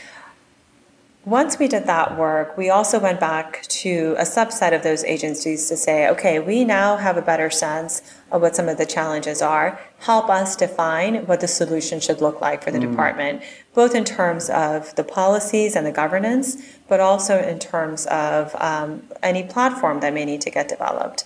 Once 1.26 1.58
we 1.58 1.68
did 1.68 1.84
that 1.84 2.16
work, 2.16 2.56
we 2.56 2.70
also 2.70 2.98
went 2.98 3.20
back 3.20 3.60
to 3.64 4.14
a 4.16 4.22
subset 4.22 4.74
of 4.74 4.82
those 4.82 5.04
agencies 5.04 5.68
to 5.68 5.76
say, 5.76 6.08
okay, 6.08 6.38
we 6.38 6.64
now 6.64 6.96
have 6.96 7.18
a 7.18 7.22
better 7.22 7.50
sense 7.50 8.00
of 8.32 8.40
what 8.40 8.56
some 8.56 8.70
of 8.70 8.78
the 8.78 8.86
challenges 8.86 9.42
are. 9.42 9.78
Help 9.98 10.30
us 10.30 10.56
define 10.56 11.26
what 11.26 11.40
the 11.40 11.46
solution 11.46 12.00
should 12.00 12.22
look 12.22 12.40
like 12.40 12.64
for 12.64 12.70
the 12.70 12.78
mm. 12.78 12.90
department, 12.90 13.42
both 13.74 13.94
in 13.94 14.02
terms 14.02 14.48
of 14.48 14.94
the 14.96 15.04
policies 15.04 15.76
and 15.76 15.86
the 15.86 15.92
governance, 15.92 16.56
but 16.88 17.00
also 17.00 17.38
in 17.38 17.58
terms 17.58 18.06
of 18.06 18.56
um, 18.56 19.02
any 19.22 19.42
platform 19.42 20.00
that 20.00 20.14
may 20.14 20.24
need 20.24 20.40
to 20.40 20.50
get 20.50 20.70
developed. 20.70 21.24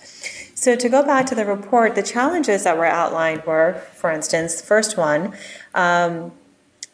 So, 0.56 0.74
to 0.74 0.88
go 0.88 1.04
back 1.04 1.26
to 1.26 1.36
the 1.36 1.44
report, 1.44 1.94
the 1.94 2.02
challenges 2.02 2.64
that 2.64 2.76
were 2.76 2.86
outlined 2.86 3.44
were, 3.44 3.82
for 3.94 4.10
instance, 4.10 4.60
first 4.60 4.96
one, 4.96 5.34
um, 5.74 6.32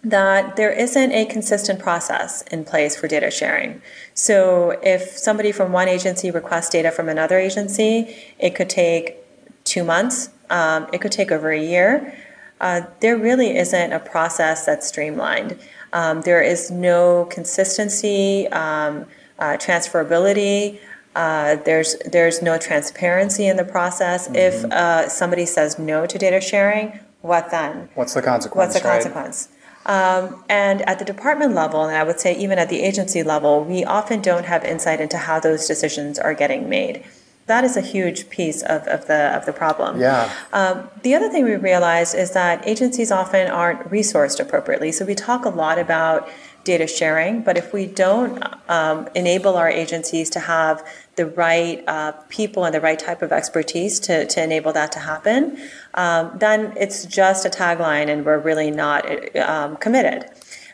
that 0.03 0.57
there 0.57 0.73
isn't 0.73 1.13
a 1.13 1.27
consistent 1.27 1.79
process 1.79 2.43
in 2.51 2.65
place 2.65 2.97
for 2.97 3.07
data 3.07 3.31
sharing. 3.31 3.83
So 4.15 4.79
if 4.83 5.03
somebody 5.03 5.53
from 5.53 5.73
one 5.73 5.89
agency 5.89 6.31
requests 6.31 6.71
data 6.71 6.91
from 6.91 7.09
another 7.09 7.39
agency, 7.39 8.17
it 8.39 8.55
could 8.55 8.71
take 8.71 9.17
two 9.65 9.85
months, 9.85 10.31
um, 10.49 10.87
it 10.93 11.01
could 11.01 11.13
take 11.13 11.31
over 11.31 11.51
a 11.51 11.61
year. 11.61 12.17
Uh, 12.61 12.83
there 13.01 13.17
really 13.17 13.57
isn't 13.57 13.93
a 13.93 14.01
process 14.01 14.67
that's 14.67 14.87
streamlined. 14.87 15.59
Um, 15.93 16.23
there 16.23 16.43
is 16.43 16.71
no 16.71 17.27
consistency, 17.27 18.49
um, 18.49 19.07
uh, 19.39 19.57
transferability. 19.57 20.79
Uh, 21.17 21.57
there's 21.57 21.97
there's 22.07 22.41
no 22.41 22.57
transparency 22.59 23.47
in 23.47 23.57
the 23.57 23.65
process. 23.65 24.29
Mm-hmm. 24.29 24.37
If 24.37 24.65
uh, 24.73 25.09
somebody 25.09 25.47
says 25.47 25.79
no 25.79 26.07
to 26.07 26.19
data 26.19 26.41
sharing, 26.41 27.01
what 27.23 27.51
then? 27.51 27.89
What's 27.95 28.15
the 28.15 28.23
consequence? 28.23 28.75
What's 28.75 28.83
the 28.83 28.89
right? 28.89 29.03
consequence? 29.03 29.49
Um, 29.91 30.45
and 30.49 30.83
at 30.83 31.01
the 31.01 31.05
department 31.05 31.53
level, 31.53 31.83
and 31.85 31.97
I 31.97 32.05
would 32.05 32.21
say 32.21 32.33
even 32.37 32.61
at 32.61 32.69
the 32.69 32.81
agency 32.81 33.25
level, 33.25 33.65
we 33.65 33.85
often 33.85 34.21
don't 34.21 34.45
have 34.45 34.65
insight 34.65 35.01
into 35.01 35.19
how 35.19 35.41
those 35.41 35.67
decisions 35.67 36.17
are 36.17 36.33
getting 36.33 36.69
made. 36.69 37.03
That 37.47 37.65
is 37.65 37.77
a 37.77 37.81
huge 37.81 38.31
piece 38.31 38.63
of, 38.63 38.87
of 38.87 39.09
the 39.09 39.37
of 39.37 39.47
the 39.47 39.53
problem. 39.53 40.01
Yeah. 40.01 40.33
Um, 40.53 40.89
the 41.03 41.17
other 41.17 41.29
thing 41.29 41.45
we 41.45 41.57
realized 41.57 42.15
is 42.15 42.31
that 42.33 42.65
agencies 42.69 43.11
often 43.11 43.51
aren't 43.51 43.91
resourced 43.91 44.39
appropriately. 44.39 44.93
So 44.93 45.05
we 45.05 45.17
talk 45.17 45.45
a 45.45 45.49
lot 45.49 45.77
about 45.77 46.29
data 46.65 46.87
sharing, 46.87 47.43
but 47.43 47.57
if 47.57 47.73
we 47.73 47.87
don't 47.87 48.43
um, 48.69 49.09
enable 49.15 49.57
our 49.57 49.69
agencies 49.69 50.29
to 50.31 50.41
have 50.41 50.87
the 51.17 51.27
right 51.27 51.83
uh, 51.87 52.13
people 52.29 52.65
and 52.65 52.75
the 52.75 52.81
right 52.81 52.99
type 52.99 53.23
of 53.23 53.33
expertise 53.33 53.99
to, 54.01 54.27
to 54.27 54.43
enable 54.43 54.73
that 54.73 54.93
to 54.93 54.99
happen, 54.99 55.59
um, 55.95 56.31
then 56.39 56.73
it's 56.77 57.07
just 57.07 57.45
a 57.45 57.51
tagline 57.51 58.09
and 58.09 58.25
we're 58.25 58.39
really 58.39 58.71
not 58.71 59.37
um, 59.37 59.77
committed. 59.77 60.27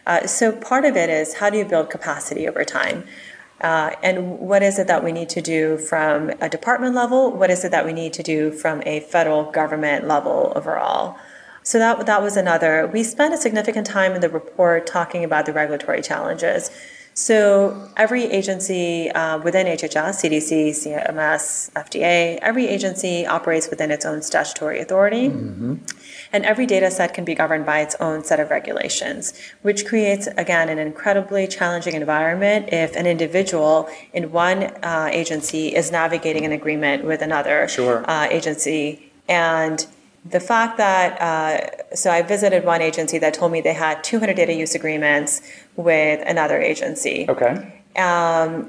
Uh, 0.06 0.26
so 0.26 0.52
part 0.52 0.84
of 0.84 0.96
it 0.96 1.10
is 1.10 1.34
how 1.34 1.50
do 1.50 1.58
you 1.58 1.64
build 1.64 1.90
capacity 1.90 2.48
over 2.48 2.64
time? 2.64 3.04
Uh, 3.60 3.90
and 4.02 4.38
what 4.38 4.62
is 4.62 4.78
it 4.78 4.86
that 4.86 5.02
we 5.02 5.12
need 5.12 5.28
to 5.30 5.40
do 5.40 5.78
from 5.78 6.30
a 6.40 6.48
department 6.48 6.94
level? 6.94 7.32
What 7.32 7.50
is 7.50 7.64
it 7.64 7.70
that 7.70 7.86
we 7.86 7.92
need 7.92 8.12
to 8.14 8.22
do 8.22 8.50
from 8.50 8.82
a 8.84 9.00
federal 9.00 9.50
government 9.50 10.06
level 10.06 10.52
overall? 10.54 11.18
So 11.66 11.80
that 11.80 12.06
that 12.06 12.22
was 12.22 12.36
another. 12.36 12.86
We 12.86 13.02
spent 13.02 13.34
a 13.34 13.36
significant 13.36 13.88
time 13.88 14.12
in 14.12 14.20
the 14.20 14.28
report 14.28 14.86
talking 14.86 15.24
about 15.24 15.46
the 15.46 15.52
regulatory 15.52 16.00
challenges. 16.00 16.70
So 17.12 17.90
every 17.96 18.24
agency 18.26 19.10
uh, 19.10 19.38
within 19.40 19.66
HHS, 19.66 20.22
CDC, 20.22 20.68
CMS, 20.80 21.72
FDA, 21.72 22.38
every 22.40 22.68
agency 22.68 23.26
operates 23.26 23.68
within 23.68 23.90
its 23.90 24.06
own 24.06 24.22
statutory 24.22 24.78
authority. 24.78 25.30
Mm-hmm. 25.30 25.76
And 26.32 26.44
every 26.44 26.66
data 26.66 26.88
set 26.88 27.14
can 27.14 27.24
be 27.24 27.34
governed 27.34 27.66
by 27.66 27.80
its 27.80 27.96
own 27.98 28.22
set 28.22 28.38
of 28.38 28.50
regulations, 28.50 29.34
which 29.62 29.86
creates, 29.86 30.28
again, 30.36 30.68
an 30.68 30.78
incredibly 30.78 31.48
challenging 31.48 31.94
environment 31.94 32.68
if 32.70 32.94
an 32.94 33.08
individual 33.08 33.88
in 34.12 34.30
one 34.30 34.64
uh, 34.84 35.08
agency 35.10 35.74
is 35.74 35.90
navigating 35.90 36.44
an 36.44 36.52
agreement 36.52 37.04
with 37.04 37.22
another 37.22 37.66
sure. 37.66 38.08
uh, 38.08 38.28
agency. 38.30 39.10
And 39.28 39.84
the 40.30 40.40
fact 40.40 40.76
that 40.78 41.20
uh, 41.20 41.94
so 41.94 42.10
I 42.10 42.22
visited 42.22 42.64
one 42.64 42.82
agency 42.82 43.18
that 43.18 43.34
told 43.34 43.52
me 43.52 43.60
they 43.60 43.74
had 43.74 44.02
200 44.02 44.34
data 44.34 44.52
use 44.52 44.74
agreements 44.74 45.40
with 45.76 46.22
another 46.26 46.60
agency. 46.60 47.26
Okay. 47.28 47.82
Um, 47.96 48.68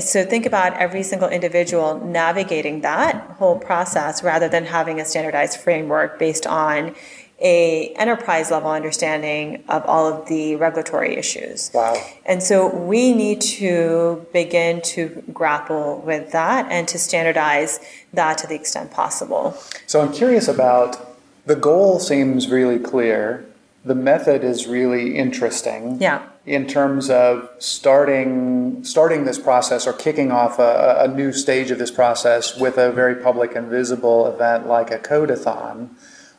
so 0.00 0.24
think 0.24 0.44
about 0.44 0.74
every 0.74 1.02
single 1.02 1.28
individual 1.28 1.98
navigating 2.04 2.82
that 2.82 3.14
whole 3.38 3.58
process 3.58 4.22
rather 4.22 4.48
than 4.48 4.66
having 4.66 5.00
a 5.00 5.04
standardized 5.04 5.58
framework 5.58 6.18
based 6.18 6.46
on 6.46 6.94
a 7.38 7.88
enterprise 7.96 8.50
level 8.50 8.70
understanding 8.70 9.62
of 9.68 9.84
all 9.84 10.06
of 10.06 10.26
the 10.28 10.56
regulatory 10.56 11.16
issues. 11.16 11.70
Wow. 11.74 12.02
And 12.24 12.42
so 12.42 12.74
we 12.74 13.12
need 13.12 13.42
to 13.42 14.26
begin 14.32 14.80
to 14.82 15.22
grapple 15.32 16.00
with 16.00 16.32
that 16.32 16.70
and 16.70 16.88
to 16.88 16.98
standardize 16.98 17.78
that 18.14 18.38
to 18.38 18.46
the 18.46 18.54
extent 18.54 18.90
possible. 18.90 19.56
So 19.86 20.00
I'm 20.00 20.12
curious 20.12 20.48
about 20.48 21.18
the 21.44 21.56
goal 21.56 22.00
seems 22.00 22.48
really 22.48 22.78
clear. 22.78 23.44
The 23.84 23.94
method 23.94 24.42
is 24.42 24.66
really 24.66 25.16
interesting. 25.16 26.00
Yeah. 26.00 26.26
In 26.46 26.66
terms 26.66 27.10
of 27.10 27.50
starting 27.58 28.82
starting 28.82 29.24
this 29.24 29.38
process 29.38 29.86
or 29.86 29.92
kicking 29.92 30.32
off 30.32 30.58
a, 30.58 31.04
a 31.04 31.08
new 31.08 31.32
stage 31.32 31.70
of 31.70 31.78
this 31.78 31.90
process 31.90 32.58
with 32.58 32.78
a 32.78 32.90
very 32.92 33.16
public 33.16 33.54
and 33.54 33.68
visible 33.68 34.26
event 34.26 34.66
like 34.66 34.90
a 34.90 34.98
codeathon 34.98 35.90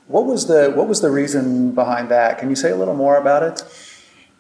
what 0.08 0.26
was 0.26 0.48
the 0.48 0.72
what 0.76 0.88
was 0.88 1.02
the 1.02 1.12
reason 1.12 1.72
behind 1.72 2.10
that? 2.10 2.40
Can 2.40 2.50
you 2.50 2.56
say 2.56 2.72
a 2.72 2.76
little 2.76 2.96
more 2.96 3.18
about 3.18 3.44
it? 3.44 3.64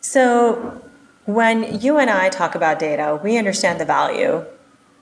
So 0.02 0.82
when 1.26 1.82
you 1.82 1.98
and 1.98 2.10
I 2.10 2.30
talk 2.30 2.56
about 2.56 2.80
data, 2.80 3.20
we 3.22 3.38
understand 3.38 3.80
the 3.80 3.86
value, 3.86 4.46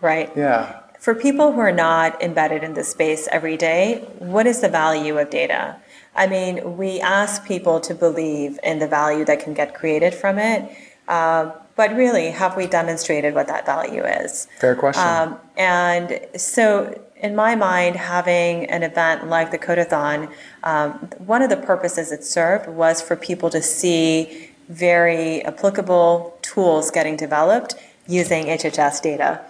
right? 0.01 0.31
Yeah. 0.35 0.81
For 0.99 1.13
people 1.13 1.51
who 1.51 1.59
are 1.59 1.71
not 1.71 2.19
embedded 2.21 2.63
in 2.63 2.73
this 2.73 2.89
space 2.89 3.27
every 3.31 3.57
day, 3.57 4.07
what 4.17 4.47
is 4.47 4.61
the 4.61 4.69
value 4.69 5.19
of 5.19 5.29
data? 5.29 5.75
I 6.15 6.25
mean, 6.25 6.77
we 6.77 6.99
ask 6.99 7.45
people 7.45 7.79
to 7.81 7.93
believe 7.93 8.57
in 8.63 8.79
the 8.79 8.87
value 8.87 9.23
that 9.25 9.39
can 9.39 9.53
get 9.53 9.75
created 9.75 10.15
from 10.15 10.39
it. 10.39 10.71
Uh, 11.07 11.51
but 11.75 11.93
really, 11.95 12.31
have 12.31 12.55
we 12.57 12.65
demonstrated 12.65 13.35
what 13.35 13.47
that 13.47 13.65
value 13.65 14.03
is? 14.03 14.47
Fair 14.59 14.75
question. 14.75 15.03
Um, 15.03 15.37
and 15.57 16.21
so 16.37 16.99
in 17.25 17.35
my 17.35 17.55
mind, 17.55 17.95
having 17.95 18.65
an 18.65 18.83
event 18.83 19.27
like 19.27 19.49
the 19.49 19.57
Codeathon, 19.57 20.31
um, 20.63 20.91
one 21.33 21.41
of 21.41 21.49
the 21.49 21.57
purposes 21.57 22.11
it 22.11 22.23
served 22.23 22.69
was 22.69 23.01
for 23.01 23.15
people 23.15 23.49
to 23.49 23.61
see 23.61 24.51
very 24.69 25.43
applicable 25.43 26.37
tools 26.43 26.91
getting 26.91 27.15
developed 27.15 27.73
using 28.07 28.45
HHS 28.45 29.01
data. 29.01 29.41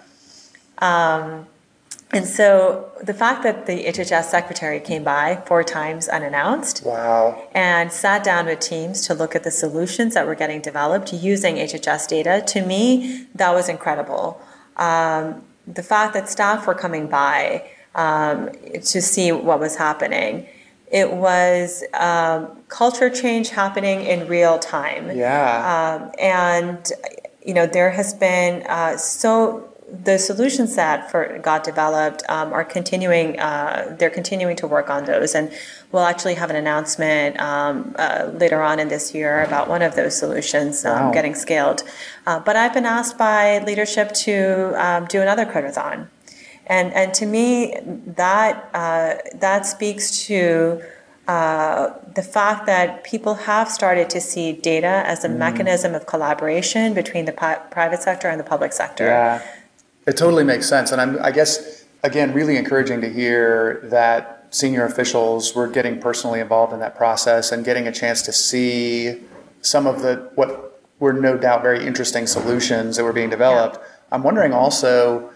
Um, 0.78 1.46
and 2.12 2.24
so 2.24 2.90
the 3.02 3.12
fact 3.12 3.42
that 3.42 3.66
the 3.66 3.84
HHS 3.84 4.24
secretary 4.24 4.80
came 4.80 5.04
by 5.04 5.42
four 5.44 5.62
times 5.62 6.08
unannounced 6.08 6.82
wow. 6.84 7.46
and 7.52 7.92
sat 7.92 8.24
down 8.24 8.46
with 8.46 8.60
teams 8.60 9.06
to 9.06 9.12
look 9.12 9.34
at 9.36 9.44
the 9.44 9.50
solutions 9.50 10.14
that 10.14 10.26
were 10.26 10.36
getting 10.36 10.60
developed 10.62 11.12
using 11.12 11.56
HHS 11.56 12.08
data, 12.08 12.42
to 12.46 12.64
me, 12.64 13.26
that 13.34 13.52
was 13.52 13.68
incredible. 13.68 14.40
Um, 14.76 15.42
the 15.66 15.82
fact 15.82 16.14
that 16.14 16.28
staff 16.28 16.66
were 16.66 16.74
coming 16.74 17.06
by 17.08 17.68
um, 17.94 18.50
to 18.72 19.02
see 19.02 19.32
what 19.32 19.58
was 19.58 19.76
happening. 19.76 20.46
It 20.92 21.12
was 21.12 21.82
um, 21.94 22.62
culture 22.68 23.10
change 23.10 23.50
happening 23.50 24.02
in 24.02 24.28
real 24.28 24.58
time. 24.58 25.16
Yeah. 25.16 26.00
Um, 26.02 26.12
and, 26.20 26.92
you 27.44 27.54
know, 27.54 27.66
there 27.66 27.90
has 27.90 28.14
been 28.14 28.62
uh, 28.68 28.96
so 28.96 29.68
the 29.88 30.18
solutions 30.18 30.74
that 30.74 31.10
for 31.10 31.38
got 31.38 31.62
developed 31.62 32.22
um, 32.28 32.52
are 32.52 32.64
continuing. 32.64 33.38
Uh, 33.38 33.94
they're 33.98 34.10
continuing 34.10 34.56
to 34.56 34.66
work 34.66 34.90
on 34.90 35.04
those, 35.04 35.34
and 35.34 35.50
we'll 35.92 36.02
actually 36.02 36.34
have 36.34 36.50
an 36.50 36.56
announcement 36.56 37.38
um, 37.38 37.94
uh, 37.96 38.30
later 38.34 38.62
on 38.62 38.80
in 38.80 38.88
this 38.88 39.14
year 39.14 39.44
about 39.44 39.68
one 39.68 39.82
of 39.82 39.94
those 39.94 40.18
solutions 40.18 40.84
um, 40.84 41.06
wow. 41.06 41.12
getting 41.12 41.34
scaled. 41.34 41.84
Uh, 42.26 42.40
but 42.40 42.56
I've 42.56 42.74
been 42.74 42.86
asked 42.86 43.16
by 43.16 43.62
leadership 43.64 44.12
to 44.26 44.72
um, 44.76 45.06
do 45.06 45.22
another 45.22 45.46
codeathon, 45.46 46.08
and 46.66 46.92
and 46.92 47.14
to 47.14 47.26
me 47.26 47.78
that 47.84 48.68
uh, 48.74 49.14
that 49.34 49.66
speaks 49.66 50.26
to. 50.26 50.82
Uh, 51.28 51.92
the 52.14 52.22
fact 52.22 52.66
that 52.66 53.02
people 53.02 53.34
have 53.34 53.68
started 53.68 54.08
to 54.08 54.20
see 54.20 54.52
data 54.52 55.02
as 55.06 55.24
a 55.24 55.28
mm. 55.28 55.36
mechanism 55.38 55.92
of 55.92 56.06
collaboration 56.06 56.94
between 56.94 57.24
the 57.24 57.32
pi- 57.32 57.56
private 57.72 58.00
sector 58.00 58.28
and 58.28 58.38
the 58.38 58.44
public 58.44 58.72
sector. 58.72 59.06
Yeah. 59.06 59.42
It 60.06 60.16
totally 60.16 60.44
makes 60.44 60.68
sense. 60.68 60.92
And 60.92 61.00
I'm, 61.00 61.22
I 61.22 61.30
guess, 61.30 61.84
again, 62.02 62.32
really 62.32 62.56
encouraging 62.56 63.00
to 63.00 63.12
hear 63.12 63.80
that 63.84 64.46
senior 64.50 64.84
officials 64.84 65.54
were 65.54 65.66
getting 65.66 66.00
personally 66.00 66.40
involved 66.40 66.72
in 66.72 66.78
that 66.80 66.96
process 66.96 67.52
and 67.52 67.64
getting 67.64 67.88
a 67.88 67.92
chance 67.92 68.22
to 68.22 68.32
see 68.32 69.20
some 69.60 69.86
of 69.86 70.02
the 70.02 70.30
what 70.36 70.80
were 70.98 71.12
no 71.12 71.36
doubt 71.36 71.62
very 71.62 71.84
interesting 71.84 72.26
solutions 72.26 72.96
that 72.96 73.04
were 73.04 73.12
being 73.12 73.30
developed. 73.30 73.76
Yeah. 73.76 73.86
I'm 74.12 74.22
wondering 74.22 74.52
also 74.52 75.30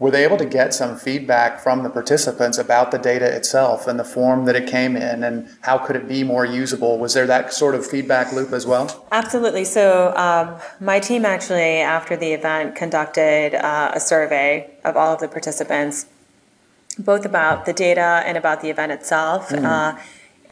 were 0.00 0.10
they 0.10 0.24
able 0.24 0.38
to 0.38 0.46
get 0.46 0.72
some 0.72 0.96
feedback 0.96 1.60
from 1.60 1.82
the 1.82 1.90
participants 1.90 2.56
about 2.56 2.90
the 2.90 2.98
data 2.98 3.26
itself 3.36 3.86
and 3.86 4.00
the 4.00 4.04
form 4.04 4.46
that 4.46 4.56
it 4.56 4.66
came 4.66 4.96
in 4.96 5.22
and 5.22 5.46
how 5.60 5.76
could 5.76 5.94
it 5.94 6.08
be 6.08 6.24
more 6.24 6.46
usable? 6.46 6.98
Was 6.98 7.12
there 7.12 7.26
that 7.26 7.52
sort 7.52 7.74
of 7.74 7.86
feedback 7.86 8.32
loop 8.32 8.52
as 8.52 8.66
well? 8.66 9.06
Absolutely. 9.12 9.64
So 9.64 10.16
um, 10.16 10.58
my 10.80 11.00
team 11.00 11.26
actually 11.26 11.80
after 11.80 12.16
the 12.16 12.32
event 12.32 12.74
conducted 12.74 13.54
uh, 13.54 13.92
a 13.94 14.00
survey 14.00 14.70
of 14.84 14.96
all 14.96 15.12
of 15.12 15.20
the 15.20 15.28
participants 15.28 16.06
both 16.98 17.26
about 17.26 17.66
the 17.66 17.72
data 17.74 18.22
and 18.24 18.38
about 18.38 18.62
the 18.62 18.70
event 18.70 18.92
itself 18.92 19.50
mm. 19.50 19.62
uh, 19.64 20.00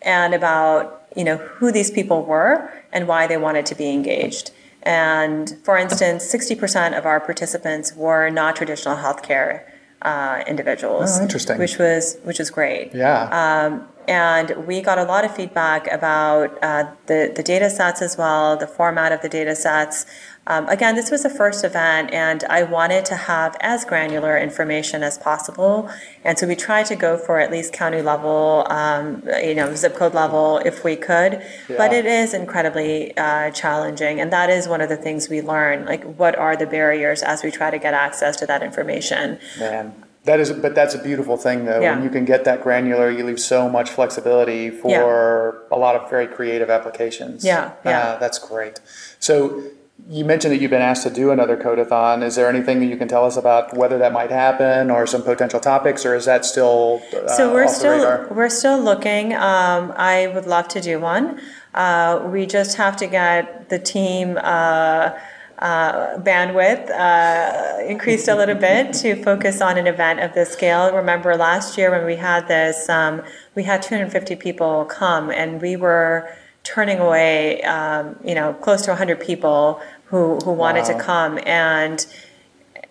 and 0.02 0.34
about 0.34 1.06
you 1.16 1.24
know 1.24 1.38
who 1.38 1.72
these 1.72 1.90
people 1.90 2.22
were 2.22 2.70
and 2.92 3.08
why 3.08 3.26
they 3.26 3.36
wanted 3.36 3.64
to 3.66 3.74
be 3.74 3.88
engaged 3.90 4.50
and 4.88 5.54
for 5.64 5.76
instance, 5.76 6.24
60% 6.24 6.96
of 6.96 7.04
our 7.04 7.20
participants 7.20 7.94
were 7.94 8.30
not 8.30 8.56
traditional 8.56 8.96
healthcare 8.96 9.64
uh, 10.00 10.42
individuals. 10.46 11.18
Oh, 11.18 11.22
interesting. 11.22 11.58
Which 11.58 11.76
was 11.78 12.16
which 12.22 12.38
was 12.38 12.48
great. 12.50 12.94
Yeah. 12.94 13.28
Um, 13.42 13.86
and 14.06 14.66
we 14.66 14.80
got 14.80 14.96
a 14.96 15.04
lot 15.04 15.26
of 15.26 15.36
feedback 15.36 15.92
about 15.92 16.56
uh, 16.62 16.90
the 17.04 17.30
the 17.36 17.42
data 17.42 17.68
sets 17.68 18.00
as 18.00 18.16
well, 18.16 18.56
the 18.56 18.66
format 18.66 19.12
of 19.12 19.20
the 19.20 19.28
data 19.28 19.54
sets, 19.54 20.06
um, 20.48 20.66
again, 20.70 20.96
this 20.96 21.10
was 21.10 21.22
the 21.22 21.30
first 21.30 21.62
event, 21.62 22.10
and 22.10 22.42
I 22.44 22.62
wanted 22.62 23.04
to 23.06 23.16
have 23.16 23.54
as 23.60 23.84
granular 23.84 24.36
information 24.38 25.02
as 25.02 25.18
possible. 25.18 25.90
And 26.24 26.38
so 26.38 26.46
we 26.46 26.56
tried 26.56 26.86
to 26.86 26.96
go 26.96 27.18
for 27.18 27.38
at 27.38 27.50
least 27.50 27.74
county 27.74 28.00
level, 28.00 28.66
um, 28.70 29.22
you 29.42 29.54
know, 29.54 29.74
zip 29.74 29.94
code 29.94 30.14
level 30.14 30.58
if 30.64 30.84
we 30.84 30.96
could. 30.96 31.42
Yeah. 31.68 31.76
But 31.76 31.92
it 31.92 32.06
is 32.06 32.32
incredibly 32.32 33.14
uh, 33.18 33.50
challenging, 33.50 34.20
and 34.20 34.32
that 34.32 34.48
is 34.48 34.66
one 34.66 34.80
of 34.80 34.88
the 34.88 34.96
things 34.96 35.28
we 35.28 35.42
learn. 35.42 35.84
Like, 35.84 36.02
what 36.04 36.34
are 36.36 36.56
the 36.56 36.66
barriers 36.66 37.22
as 37.22 37.42
we 37.44 37.50
try 37.50 37.70
to 37.70 37.78
get 37.78 37.92
access 37.92 38.36
to 38.36 38.46
that 38.46 38.62
information? 38.62 39.38
Man. 39.58 40.04
That 40.24 40.40
is, 40.40 40.52
but 40.52 40.74
that's 40.74 40.94
a 40.94 41.02
beautiful 41.02 41.38
thing, 41.38 41.64
though. 41.64 41.80
Yeah. 41.80 41.94
When 41.94 42.04
you 42.04 42.10
can 42.10 42.26
get 42.26 42.44
that 42.44 42.62
granular, 42.62 43.10
you 43.10 43.24
leave 43.24 43.40
so 43.40 43.66
much 43.66 43.88
flexibility 43.88 44.68
for 44.68 44.90
yeah. 44.90 45.76
a 45.76 45.78
lot 45.78 45.96
of 45.96 46.10
very 46.10 46.26
creative 46.26 46.68
applications. 46.68 47.44
Yeah, 47.44 47.72
yeah, 47.82 48.00
uh, 48.00 48.18
that's 48.18 48.38
great. 48.38 48.78
So, 49.20 49.62
you 50.06 50.24
mentioned 50.24 50.52
that 50.54 50.60
you've 50.60 50.70
been 50.70 50.82
asked 50.82 51.02
to 51.02 51.10
do 51.10 51.30
another 51.30 51.56
codeathon. 51.56 52.22
Is 52.22 52.36
there 52.36 52.48
anything 52.48 52.80
that 52.80 52.86
you 52.86 52.96
can 52.96 53.08
tell 53.08 53.24
us 53.24 53.36
about 53.36 53.76
whether 53.76 53.98
that 53.98 54.12
might 54.12 54.30
happen, 54.30 54.90
or 54.90 55.06
some 55.06 55.22
potential 55.22 55.60
topics, 55.60 56.06
or 56.06 56.14
is 56.14 56.24
that 56.24 56.44
still 56.44 57.02
uh, 57.14 57.28
so? 57.28 57.52
We're 57.52 57.68
still 57.68 58.26
we're 58.30 58.48
still 58.48 58.80
looking. 58.80 59.34
Um, 59.34 59.92
I 59.96 60.28
would 60.28 60.46
love 60.46 60.68
to 60.68 60.80
do 60.80 60.98
one. 61.00 61.40
Uh, 61.74 62.26
we 62.26 62.46
just 62.46 62.76
have 62.76 62.96
to 62.98 63.06
get 63.06 63.68
the 63.68 63.78
team. 63.78 64.38
Uh, 64.40 65.18
uh, 65.58 66.16
bandwidth 66.18 66.88
uh, 66.90 67.82
increased 67.84 68.28
a 68.28 68.34
little 68.36 68.54
bit 68.54 68.92
to 68.92 69.20
focus 69.24 69.60
on 69.60 69.76
an 69.76 69.88
event 69.88 70.20
of 70.20 70.32
this 70.32 70.50
scale. 70.50 70.94
Remember 70.94 71.36
last 71.36 71.76
year 71.76 71.90
when 71.90 72.06
we 72.06 72.14
had 72.14 72.46
this, 72.46 72.88
um, 72.88 73.22
we 73.56 73.64
had 73.64 73.82
250 73.82 74.36
people 74.36 74.84
come, 74.84 75.30
and 75.30 75.60
we 75.60 75.74
were 75.74 76.32
turning 76.68 76.98
away, 76.98 77.62
um, 77.62 78.18
you 78.22 78.34
know, 78.34 78.52
close 78.52 78.82
to 78.82 78.90
100 78.90 79.20
people 79.20 79.80
who, 80.06 80.36
who 80.44 80.52
wanted 80.52 80.82
wow. 80.82 80.98
to 80.98 81.02
come. 81.02 81.38
And 81.46 82.06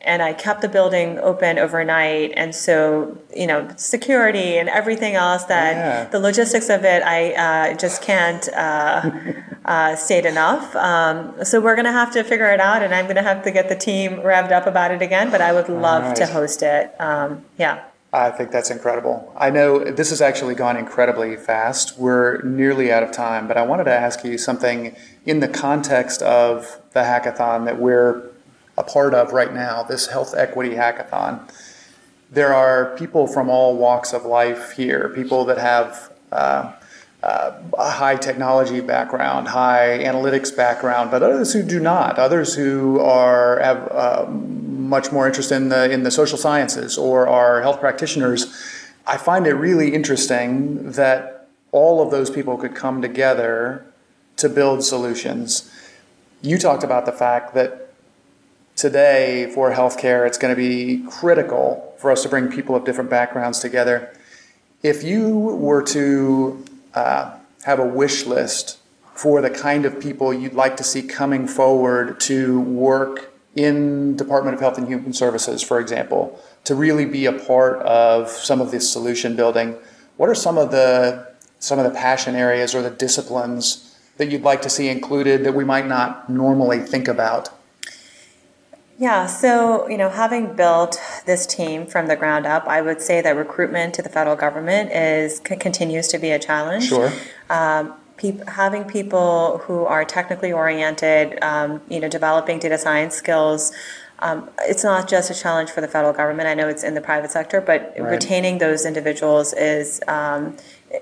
and 0.02 0.22
I 0.22 0.32
kept 0.32 0.62
the 0.62 0.70
building 0.70 1.20
open 1.20 1.60
overnight. 1.60 2.32
And 2.36 2.56
so, 2.56 3.18
you 3.36 3.46
know, 3.46 3.68
security 3.76 4.58
and 4.58 4.70
everything 4.70 5.16
else 5.16 5.44
that 5.46 5.76
yeah. 5.76 6.10
the 6.10 6.20
logistics 6.20 6.70
of 6.70 6.86
it, 6.86 7.04
I 7.04 7.34
uh, 7.34 7.74
just 7.76 8.02
can't 8.02 8.48
uh, 8.54 9.12
uh, 9.66 9.96
state 9.98 10.26
enough. 10.26 10.74
Um, 10.78 11.44
so 11.44 11.60
we're 11.60 11.76
going 11.76 11.86
to 11.86 11.92
have 11.92 12.13
to 12.13 12.24
figure 12.24 12.50
it 12.54 12.62
out, 12.62 12.84
and 12.84 12.96
I'm 12.96 13.06
going 13.06 13.18
to 13.18 13.22
have 13.22 13.44
to 13.44 13.52
get 13.52 13.68
the 13.68 13.76
team 13.76 14.18
revved 14.18 14.52
up 14.52 14.66
about 14.66 14.92
it 14.92 15.02
again. 15.02 15.30
But 15.30 15.42
I 15.42 15.52
would 15.52 15.68
love 15.68 16.04
right. 16.04 16.16
to 16.16 16.26
host 16.26 16.63
it. 16.63 16.96
Um, 17.02 17.44
yeah. 17.58 17.84
I 18.13 18.32
think 18.32 18.52
that's 18.52 18.70
incredible. 18.70 19.34
I 19.36 19.50
know 19.50 19.80
this 19.84 20.12
has 20.12 20.22
actually 20.22 20.56
gone 20.56 20.78
incredibly 20.78 21.36
fast. 21.36 22.00
We're 22.00 22.41
nearly 22.41 22.91
out 22.91 23.04
of 23.04 23.12
time, 23.12 23.48
but 23.48 23.58
I 23.58 23.63
wanted 23.63 23.84
to 23.86 23.93
ask 23.93 24.24
you 24.24 24.38
something 24.38 24.96
in 25.26 25.41
the 25.41 25.48
context 25.48 26.22
of 26.22 26.80
the 26.93 27.02
hackathon 27.02 27.65
that 27.65 27.80
we're 27.80 28.24
a 28.78 28.84
part 28.84 29.13
of 29.13 29.34
right 29.34 29.54
now, 29.54 29.84
this 29.84 30.08
health 30.08 30.34
equity 30.38 30.76
hackathon. 30.76 31.52
There 32.32 32.54
are 32.54 32.96
people 32.98 33.28
from 33.28 33.50
all 33.50 33.76
walks 33.76 34.13
of 34.13 34.24
life 34.24 34.72
here, 34.72 35.10
people 35.10 35.46
that 35.46 35.58
have 35.58 36.13
uh, 36.32 36.74
uh, 37.24 37.52
a 37.78 37.89
high 37.89 38.15
technology 38.15 38.80
background, 38.80 39.48
high 39.50 40.00
analytics 40.02 40.56
background, 40.56 41.12
but 41.12 41.24
others 41.24 41.52
who 41.52 41.63
do 41.63 41.80
not, 41.80 42.20
others 42.20 42.54
who 42.54 43.00
are 43.00 43.60
have 43.60 43.91
um, 43.91 44.77
much 44.88 45.12
more 45.12 45.28
interest 45.28 45.52
in 45.52 45.69
the 45.69 45.91
in 45.91 46.04
the 46.04 46.12
social 46.12 46.38
sciences 46.38 46.97
or 46.97 47.28
are 47.28 47.62
health 47.62 47.80
practitioners. 47.80 48.47
I 49.06 49.17
find 49.17 49.47
it 49.47 49.54
really 49.54 49.93
interesting 49.93 50.91
that 50.91 51.47
all 51.71 52.02
of 52.02 52.12
those 52.12 52.30
people 52.30 52.58
could 52.58 52.76
come 52.76 53.02
together 53.02 53.86
to 54.38 54.50
build 54.50 54.84
solutions. 54.84 55.71
You 56.41 56.58
talked 56.58 56.84
about 56.84 57.06
the 57.06 57.12
fact 57.12 57.54
that 57.54 57.93
today 58.76 59.52
for 59.54 59.71
healthcare, 59.71 60.28
it's 60.28 60.38
going 60.38 60.54
to 60.54 60.58
be 60.58 61.04
critical 61.10 61.95
for 61.97 62.12
us 62.12 62.23
to 62.23 62.30
bring 62.30 62.50
people 62.50 62.76
of 62.76 62.86
different 62.86 63.10
backgrounds 63.10 63.60
together. 63.60 64.13
If 64.84 65.04
you 65.04 65.38
were 65.38 65.82
to 65.84 66.63
uh, 66.93 67.38
have 67.63 67.80
a 67.80 67.86
wish 67.86 68.26
list 68.26 68.78
for 69.15 69.41
the 69.41 69.50
kind 69.50 69.86
of 69.86 70.00
people 70.00 70.32
you'd 70.32 70.54
like 70.54 70.78
to 70.78 70.84
see 70.84 71.02
coming 71.02 71.47
forward 71.47 72.19
to 72.19 72.62
work 72.62 73.34
in 73.58 74.15
Department 74.15 74.54
of 74.54 74.62
Health 74.62 74.78
and 74.78 74.88
Human 74.88 75.12
Services, 75.13 75.63
for 75.63 75.80
example, 75.80 76.39
to 76.63 76.76
really 76.76 77.06
be 77.06 77.26
a 77.26 77.34
part 77.34 77.82
of 77.82 78.30
some 78.30 78.62
of 78.62 78.70
this 78.70 78.89
solution 78.89 79.36
building. 79.36 79.76
What 80.17 80.30
are 80.30 80.36
some 80.36 80.58
of 80.58 80.72
the 80.72 81.28
some 81.60 81.80
of 81.80 81.86
the 81.86 81.91
passion 81.91 82.36
areas 82.36 82.76
or 82.76 82.84
the 82.84 82.91
disciplines 82.91 83.98
that 84.17 84.30
you'd 84.30 84.43
like 84.43 84.62
to 84.62 84.70
see 84.70 84.89
included 84.89 85.43
that 85.43 85.56
we 85.56 85.63
might 85.63 85.88
not 85.88 86.30
normally 86.30 86.80
think 86.80 87.08
about? 87.08 87.50
Yeah, 89.00 89.26
so 89.26 89.88
you 89.89 89.98
know, 89.98 90.10
having 90.10 90.56
built 90.56 91.02
this 91.26 91.48
team 91.48 91.88
from 91.88 92.08
the 92.08 92.15
ground 92.15 92.46
up, 92.46 92.67
I 92.67 92.82
would 92.82 93.02
say 93.02 93.22
that 93.22 93.36
recruitment 93.36 93.96
to 93.96 94.04
the 94.04 94.10
federal 94.10 94.36
government 94.36 94.91
is 94.91 95.39
continues 95.39 96.08
to 96.10 96.20
be 96.20 96.30
a 96.30 96.39
challenge. 96.39 96.89
Sure. 96.89 97.12
Um, 97.50 97.96
having 98.47 98.84
people 98.84 99.60
who 99.60 99.86
are 99.86 100.03
technically 100.03 100.51
oriented, 100.51 101.41
um, 101.43 101.82
you 101.89 101.99
know, 101.99 102.10
developing 102.10 102.60
data 102.60 102.77
science 102.77 103.15
skills. 103.15 103.71
Um, 104.19 104.49
it's 104.62 104.84
not 104.84 105.08
just 105.08 105.30
a 105.30 105.36
challenge 105.36 105.69
for 105.69 105.82
the 105.82 105.88
federal 105.88 106.13
government. 106.13 106.47
I 106.47 106.56
know 106.56 106.67
it's 106.67 106.84
in 106.84 106.95
the 106.95 107.01
private 107.01 107.30
sector, 107.30 107.62
but 107.62 107.93
right. 107.97 108.12
retaining 108.12 108.58
those 108.58 108.86
individuals 108.86 109.53
is, 109.53 110.01
um, 110.08 110.58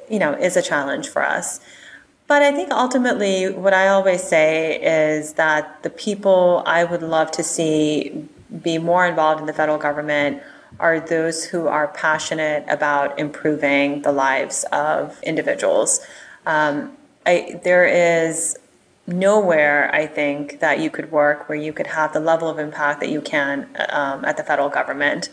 you 0.09 0.19
know, 0.19 0.33
is 0.33 0.57
a 0.57 0.61
challenge 0.61 1.07
for 1.07 1.23
us. 1.23 1.61
But 2.27 2.41
I 2.41 2.51
think 2.51 2.71
ultimately, 2.71 3.49
what 3.49 3.73
I 3.73 3.87
always 3.87 4.23
say 4.23 4.81
is 4.81 5.33
that 5.33 5.83
the 5.83 5.89
people 5.89 6.63
I 6.65 6.83
would 6.83 7.03
love 7.03 7.31
to 7.31 7.43
see 7.43 8.27
be 8.63 8.77
more 8.77 9.05
involved 9.05 9.39
in 9.39 9.47
the 9.47 9.53
federal 9.53 9.77
government 9.77 10.41
are 10.79 10.99
those 10.99 11.45
who 11.45 11.67
are 11.67 11.87
passionate 11.87 12.65
about 12.67 13.17
improving 13.17 14.01
the 14.01 14.11
lives 14.11 14.65
of 14.71 15.21
individuals. 15.23 16.05
Um, 16.45 16.97
I, 17.25 17.59
there 17.63 17.85
is 17.85 18.57
nowhere, 19.07 19.93
I 19.93 20.07
think, 20.07 20.59
that 20.59 20.79
you 20.79 20.89
could 20.89 21.11
work 21.11 21.47
where 21.47 21.57
you 21.57 21.73
could 21.73 21.87
have 21.87 22.13
the 22.13 22.19
level 22.19 22.49
of 22.49 22.59
impact 22.59 22.99
that 23.01 23.09
you 23.09 23.21
can 23.21 23.69
um, 23.89 24.25
at 24.25 24.37
the 24.37 24.43
federal 24.43 24.69
government. 24.69 25.29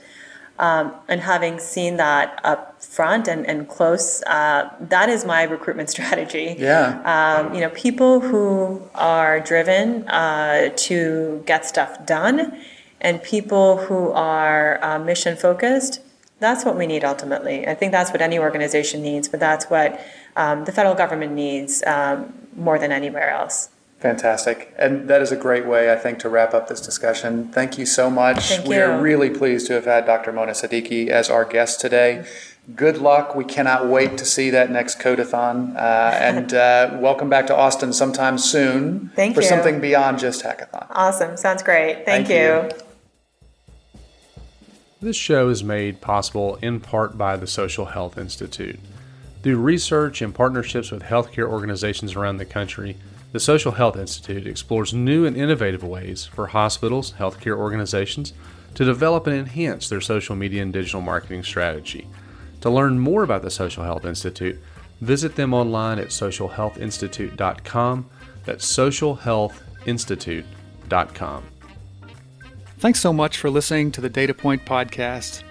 Um, 0.59 0.95
and 1.09 1.23
having 1.23 1.59
seen 1.59 1.97
that 1.97 2.39
up 2.45 2.81
front 2.83 3.27
and, 3.27 3.47
and 3.47 3.69
close, 3.69 4.23
uh, 4.25 4.71
that 4.81 5.09
is 5.09 5.25
my 5.25 5.43
recruitment 5.45 5.91
strategy. 5.97 6.55
Yeah. 6.59 7.01
Um, 7.05 7.55
you 7.55 7.61
know, 7.61 7.71
people 7.71 8.21
who 8.21 8.83
are 8.95 9.41
driven 9.41 10.07
uh, 10.09 10.71
to 10.77 11.43
get 11.47 11.65
stuff 11.65 12.05
done 12.05 12.63
and 13.01 13.23
people 13.23 13.79
who 13.79 14.13
are 14.13 14.83
uh, 14.85 14.99
mission 14.99 15.37
focused, 15.37 16.01
that's 16.43 16.65
what 16.65 16.77
we 16.77 16.87
need 16.87 17.05
ultimately. 17.05 17.67
I 17.67 17.75
think 17.75 17.93
that's 17.93 18.11
what 18.11 18.21
any 18.21 18.39
organization 18.39 19.01
needs, 19.01 19.29
but 19.29 19.41
that's 19.41 19.67
what 19.67 19.99
um, 20.37 20.65
the 20.65 20.73
federal 20.73 20.95
government 20.95 21.33
needs 21.33 21.83
um, 21.87 22.35
more 22.55 22.79
than 22.79 22.93
anywhere 22.93 23.31
else. 23.31 23.71
Fantastic. 24.01 24.75
And 24.77 25.09
that 25.09 25.23
is 25.23 25.31
a 25.31 25.37
great 25.37 25.65
way, 25.65 25.93
I 25.93 25.97
think, 25.97 26.19
to 26.21 26.29
wrap 26.29 26.55
up 26.55 26.69
this 26.69 26.81
discussion. 26.81 27.53
Thank 27.53 27.79
you 27.79 27.87
so 27.87 28.11
much. 28.11 28.49
Thank 28.49 28.67
we 28.67 28.75
you. 28.75 28.83
are 28.83 29.01
really 29.01 29.31
pleased 29.31 29.69
to 29.69 29.75
have 29.75 29.85
had 29.85 30.05
Dr. 30.05 30.33
Mona 30.33 30.53
Siddiqui 30.53 31.07
as 31.07 31.31
our 31.31 31.45
guest 31.45 31.81
today. 31.81 32.27
Good 32.75 32.99
luck. 32.99 33.37
We 33.37 33.45
cannot 33.45 33.87
wait 33.87 34.19
to 34.19 34.25
see 34.25 34.51
that 34.51 34.73
next 34.73 34.99
Codeathon. 34.99 35.77
Uh, 35.77 35.79
and 36.15 36.53
uh, 36.53 36.97
welcome 37.01 37.29
back 37.29 37.47
to 37.47 37.57
Austin 37.57 37.93
sometime 37.93 38.39
soon 38.39 39.13
Thank 39.15 39.37
for 39.37 39.43
you. 39.43 39.49
something 39.49 39.81
beyond 39.81 40.19
just 40.19 40.43
hackathon. 40.43 40.87
Awesome. 40.91 41.37
Sounds 41.37 41.63
great. 41.63 42.05
Thank, 42.05 42.27
Thank 42.27 42.29
you. 42.29 42.77
you. 42.77 42.92
This 45.03 45.17
show 45.17 45.49
is 45.49 45.65
made 45.65 46.01
possible 46.01 46.61
in 46.62 46.79
part 46.79 47.19
by 47.19 47.37
the 47.37 47.49
Social 47.49 47.87
Health 47.87 48.17
Institute. 48.17 48.79
Through 49.43 49.57
research 49.57 50.23
and 50.23 50.33
partnerships 50.33 50.93
with 50.93 51.03
healthcare 51.03 51.49
organizations 51.49 52.15
around 52.15 52.37
the 52.37 52.45
country, 52.45 52.97
the 53.33 53.41
Social 53.41 53.73
Health 53.73 53.97
Institute 53.97 54.47
explores 54.47 54.95
new 54.95 55.27
and 55.27 55.37
innovative 55.37 55.83
ways 55.83 56.27
for 56.27 56.47
hospitals, 56.47 57.15
healthcare 57.19 57.57
organizations 57.57 58.33
to 58.77 58.85
develop 58.85 59.27
and 59.27 59.37
enhance 59.37 59.88
their 59.88 60.01
social 60.01 60.37
media 60.37 60.62
and 60.62 60.73
digital 60.73 61.01
marketing 61.01 61.43
strategy. 61.43 62.07
To 62.61 62.71
learn 62.71 63.01
more 63.01 63.25
about 63.25 63.43
the 63.43 63.51
Social 63.51 63.83
Health 63.83 64.05
Institute, 64.05 64.61
visit 65.01 65.35
them 65.35 65.53
online 65.53 65.99
at 65.99 66.11
socialhealthinstitute.com. 66.11 68.07
That's 68.45 68.77
socialhealthinstitute.com. 68.77 71.52
Thanks 72.83 72.99
so 72.99 73.12
much 73.12 73.38
for 73.38 73.49
listening 73.49 73.92
to 73.92 74.01
the 74.01 74.09
Data 74.11 74.35
Point 74.35 74.64
podcast. 74.64 75.45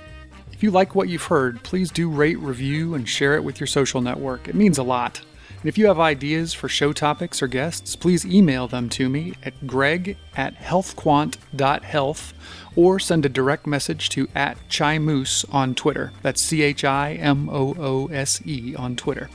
If 0.51 0.61
you 0.61 0.69
like 0.69 0.95
what 0.95 1.07
you've 1.07 1.23
heard, 1.23 1.63
please 1.63 1.89
do 1.89 2.09
rate, 2.09 2.37
review, 2.39 2.93
and 2.93 3.07
share 3.07 3.35
it 3.35 3.43
with 3.45 3.57
your 3.57 3.67
social 3.67 4.01
network. 4.01 4.49
It 4.49 4.53
means 4.53 4.77
a 4.77 4.83
lot. 4.83 5.21
And 5.61 5.69
if 5.69 5.77
you 5.77 5.85
have 5.85 5.99
ideas 5.99 6.53
for 6.53 6.67
show 6.67 6.91
topics 6.91 7.41
or 7.41 7.47
guests, 7.47 7.95
please 7.95 8.25
email 8.25 8.67
them 8.67 8.89
to 8.89 9.07
me 9.07 9.33
at 9.43 9.67
greg 9.67 10.17
at 10.35 10.55
healthquant.health 10.55 12.33
or 12.75 12.99
send 12.99 13.25
a 13.25 13.29
direct 13.29 13.67
message 13.67 14.09
to 14.09 14.27
at 14.33 14.57
Chimoose 14.69 15.45
on 15.53 15.75
Twitter. 15.75 16.13
That's 16.23 16.41
C 16.41 16.63
H 16.63 16.83
I 16.83 17.13
M 17.13 17.47
O 17.49 17.75
O 17.77 18.07
S 18.07 18.41
E 18.45 18.75
on 18.75 18.95
Twitter. 18.95 19.29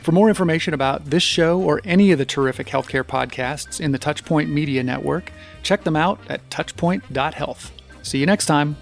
For 0.00 0.10
more 0.10 0.28
information 0.28 0.74
about 0.74 1.06
this 1.06 1.22
show 1.22 1.60
or 1.60 1.80
any 1.84 2.10
of 2.10 2.18
the 2.18 2.24
terrific 2.24 2.66
healthcare 2.66 3.04
podcasts 3.04 3.80
in 3.80 3.92
the 3.92 3.98
Touchpoint 3.98 4.48
Media 4.48 4.82
Network, 4.82 5.32
check 5.62 5.84
them 5.84 5.96
out 5.96 6.18
at 6.28 6.48
touchpoint.health. 6.50 7.72
See 8.02 8.18
you 8.18 8.26
next 8.26 8.46
time. 8.46 8.76